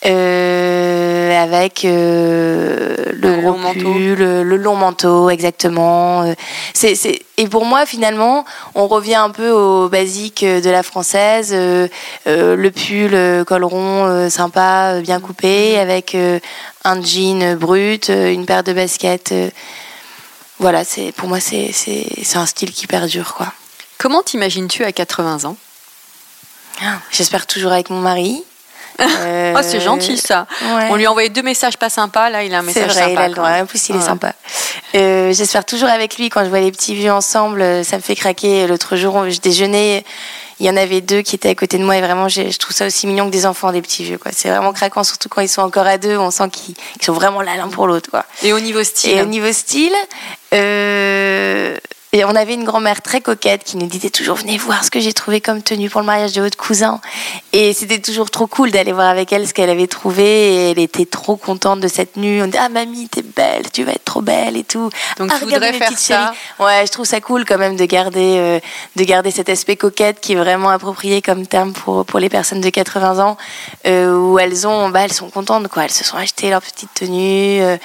avec 0.02 1.82
le 1.84 3.12
gros 3.40 3.52
long 3.52 3.58
manteau. 3.58 3.92
pull, 3.92 4.14
le, 4.14 4.42
le 4.44 4.56
long 4.56 4.76
manteau, 4.76 5.28
exactement. 5.30 6.32
C'est, 6.72 6.94
c'est... 6.94 7.20
Et 7.38 7.48
pour 7.48 7.64
moi, 7.64 7.86
finalement, 7.86 8.44
on 8.74 8.86
revient 8.86 9.16
un 9.16 9.30
peu 9.30 9.50
aux 9.50 9.88
basiques 9.88 10.44
de 10.44 10.70
la 10.70 10.82
française, 10.82 11.52
le 11.52 12.68
pull, 12.70 13.44
col 13.44 13.64
rond, 13.64 14.28
sympa, 14.30 15.00
bien 15.00 15.18
coupé, 15.18 15.78
avec 15.78 16.14
euh, 16.14 16.38
un 16.84 17.02
jean 17.02 17.54
brut, 17.56 18.10
euh, 18.10 18.32
une 18.32 18.46
paire 18.46 18.62
de 18.64 18.72
baskets. 18.72 19.32
euh, 19.32 19.50
voilà, 20.58 20.84
c'est 20.84 21.12
pour 21.12 21.28
moi, 21.28 21.40
c'est, 21.40 21.72
un 22.34 22.46
style 22.46 22.72
qui 22.72 22.86
perdure, 22.86 23.34
quoi. 23.34 23.52
Comment 23.98 24.22
t'imagines-tu 24.22 24.84
à 24.84 24.92
80 24.92 25.44
ans? 25.44 25.56
J'espère 27.10 27.46
toujours 27.46 27.72
avec 27.72 27.90
mon 27.90 28.00
mari. 28.00 28.42
Euh, 29.00 29.54
Oh, 29.56 29.60
c'est 29.62 29.80
gentil 29.80 30.18
ça. 30.18 30.46
ouais. 30.62 30.88
On 30.90 30.96
lui 30.96 31.06
a 31.06 31.10
envoyé 31.10 31.28
deux 31.30 31.42
messages 31.42 31.76
pas 31.78 31.88
sympas, 31.88 32.28
là 32.30 32.44
il 32.44 32.54
a 32.54 32.58
un 32.58 32.62
message 32.62 32.84
vrai, 32.92 32.94
sympa. 32.94 33.10
il 33.10 33.18
a 33.18 33.28
le 33.28 33.34
droit. 33.34 33.48
En 33.50 33.66
plus, 33.66 33.88
il 33.88 33.94
est 33.96 33.98
Ouais. 33.98 34.04
sympa. 34.04 34.34
Euh, 34.94 35.32
J'espère 35.32 35.64
toujours 35.64 35.88
avec 35.88 36.18
lui 36.18 36.28
quand 36.28 36.44
je 36.44 36.50
vois 36.50 36.60
les 36.60 36.70
petits 36.70 36.94
vieux 36.94 37.10
ensemble. 37.10 37.62
euh, 37.62 37.82
Ça 37.84 37.96
me 37.96 38.02
fait 38.02 38.14
craquer. 38.14 38.66
L'autre 38.66 38.96
jour, 38.96 39.28
je 39.30 39.40
déjeunais. 39.40 40.04
Il 40.62 40.66
y 40.66 40.70
en 40.70 40.76
avait 40.76 41.00
deux 41.00 41.22
qui 41.22 41.34
étaient 41.34 41.48
à 41.48 41.56
côté 41.56 41.76
de 41.76 41.82
moi 41.82 41.96
et 41.96 42.00
vraiment, 42.00 42.28
je 42.28 42.56
trouve 42.56 42.72
ça 42.72 42.86
aussi 42.86 43.08
mignon 43.08 43.26
que 43.26 43.32
des 43.32 43.46
enfants, 43.46 43.72
des 43.72 43.82
petits 43.82 44.04
vieux. 44.04 44.16
quoi. 44.16 44.30
C'est 44.32 44.48
vraiment 44.48 44.72
craquant, 44.72 45.02
surtout 45.02 45.28
quand 45.28 45.40
ils 45.40 45.48
sont 45.48 45.60
encore 45.60 45.88
à 45.88 45.98
deux. 45.98 46.16
On 46.16 46.30
sent 46.30 46.50
qu'ils 46.50 46.76
qu'ils 46.76 47.02
sont 47.04 47.14
vraiment 47.14 47.42
là 47.42 47.56
l'un 47.56 47.66
pour 47.66 47.88
l'autre. 47.88 48.08
quoi. 48.10 48.24
Et 48.44 48.52
au 48.52 48.60
niveau 48.60 48.84
style 48.84 49.10
Et 49.10 49.22
au 49.22 49.24
niveau 49.24 49.52
style, 49.52 49.92
euh, 50.54 51.76
et 52.14 52.26
on 52.26 52.36
avait 52.36 52.52
une 52.52 52.64
grand-mère 52.64 53.00
très 53.00 53.22
coquette 53.22 53.64
qui 53.64 53.78
nous 53.78 53.86
disait 53.86 54.10
toujours 54.10 54.36
venez 54.36 54.58
voir 54.58 54.84
ce 54.84 54.90
que 54.90 55.00
j'ai 55.00 55.14
trouvé 55.14 55.40
comme 55.40 55.62
tenue 55.62 55.88
pour 55.88 56.02
le 56.02 56.06
mariage 56.06 56.34
de 56.34 56.42
votre 56.42 56.58
cousin. 56.58 57.00
Et 57.54 57.72
c'était 57.72 58.00
toujours 58.00 58.30
trop 58.30 58.46
cool 58.46 58.70
d'aller 58.70 58.92
voir 58.92 59.08
avec 59.08 59.32
elle 59.32 59.48
ce 59.48 59.54
qu'elle 59.54 59.70
avait 59.70 59.86
trouvé. 59.86 60.24
Et 60.24 60.70
elle 60.72 60.78
était 60.78 61.06
trop 61.06 61.36
contente 61.36 61.80
de 61.80 61.88
cette 61.88 62.12
tenue. 62.12 62.42
On 62.42 62.48
dit 62.48 62.58
ah 62.60 62.68
mamie 62.68 63.08
t'es 63.08 63.22
belle, 63.22 63.70
tu 63.72 63.84
vas 63.84 63.92
être 63.92 64.04
trop 64.04 64.20
belle 64.20 64.58
et 64.58 64.62
tout. 64.62 64.90
Donc, 65.18 65.30
ah, 65.32 65.38
tu 65.38 65.46
voudrais 65.46 65.72
faire 65.72 65.98
ça 65.98 66.34
chéries. 66.34 66.38
Ouais, 66.58 66.86
je 66.86 66.92
trouve 66.92 67.06
ça 67.06 67.22
cool 67.22 67.46
quand 67.46 67.56
même 67.56 67.76
de 67.76 67.84
garder 67.86 68.36
euh, 68.36 68.60
de 68.96 69.04
garder 69.04 69.30
cet 69.30 69.48
aspect 69.48 69.76
coquette 69.76 70.20
qui 70.20 70.34
est 70.34 70.36
vraiment 70.36 70.68
approprié 70.68 71.22
comme 71.22 71.46
terme 71.46 71.72
pour 71.72 72.04
pour 72.04 72.20
les 72.20 72.28
personnes 72.28 72.60
de 72.60 72.68
80 72.68 73.24
ans 73.24 73.38
euh, 73.86 74.14
où 74.14 74.38
elles 74.38 74.66
ont 74.66 74.90
bah 74.90 75.00
elles 75.00 75.14
sont 75.14 75.30
contentes 75.30 75.68
quoi. 75.68 75.84
Elles 75.84 75.90
se 75.90 76.04
sont 76.04 76.18
achetées 76.18 76.50
leur 76.50 76.60
petite 76.60 76.92
tenue, 76.92 77.62
euh, 77.62 77.78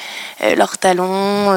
euh, 0.44 0.56
leurs 0.56 0.78
talons 0.78 1.56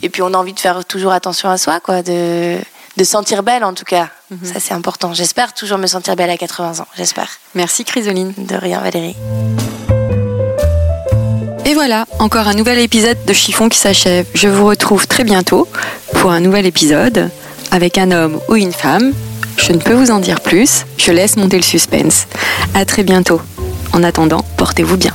et 0.00 0.08
puis 0.08 0.22
on 0.22 0.32
a 0.32 0.36
envie 0.36 0.52
de 0.52 0.60
faire 0.60 0.84
toujours 0.84 1.10
attention 1.10 1.48
à 1.50 1.58
soi 1.58 1.71
quoi, 1.80 2.02
de 2.02 2.58
de 2.96 3.04
sentir 3.04 3.42
belle 3.42 3.64
en 3.64 3.74
tout 3.74 3.84
cas. 3.84 4.08
Ça 4.42 4.60
c'est 4.60 4.74
important. 4.74 5.12
J'espère 5.12 5.52
toujours 5.52 5.78
me 5.78 5.86
sentir 5.86 6.16
belle 6.16 6.30
à 6.30 6.36
80 6.36 6.80
ans. 6.80 6.86
J'espère. 6.96 7.28
Merci 7.54 7.84
Chrysoline. 7.84 8.32
De 8.36 8.54
rien 8.54 8.80
Valérie. 8.80 9.16
Et 11.64 11.74
voilà, 11.74 12.06
encore 12.18 12.48
un 12.48 12.54
nouvel 12.54 12.78
épisode 12.78 13.18
de 13.26 13.32
Chiffon 13.32 13.68
qui 13.68 13.78
s'achève. 13.78 14.26
Je 14.34 14.48
vous 14.48 14.66
retrouve 14.66 15.06
très 15.06 15.24
bientôt 15.24 15.68
pour 16.14 16.30
un 16.30 16.40
nouvel 16.40 16.66
épisode 16.66 17.30
avec 17.70 17.98
un 17.98 18.10
homme 18.10 18.40
ou 18.48 18.56
une 18.56 18.72
femme. 18.72 19.12
Je 19.56 19.72
ne 19.72 19.78
peux 19.78 19.94
vous 19.94 20.10
en 20.10 20.18
dire 20.18 20.40
plus, 20.40 20.84
je 20.98 21.12
laisse 21.12 21.36
monter 21.36 21.56
le 21.56 21.62
suspense. 21.62 22.26
À 22.74 22.84
très 22.84 23.04
bientôt. 23.04 23.40
En 23.92 24.02
attendant, 24.02 24.44
portez-vous 24.56 24.96
bien. 24.96 25.14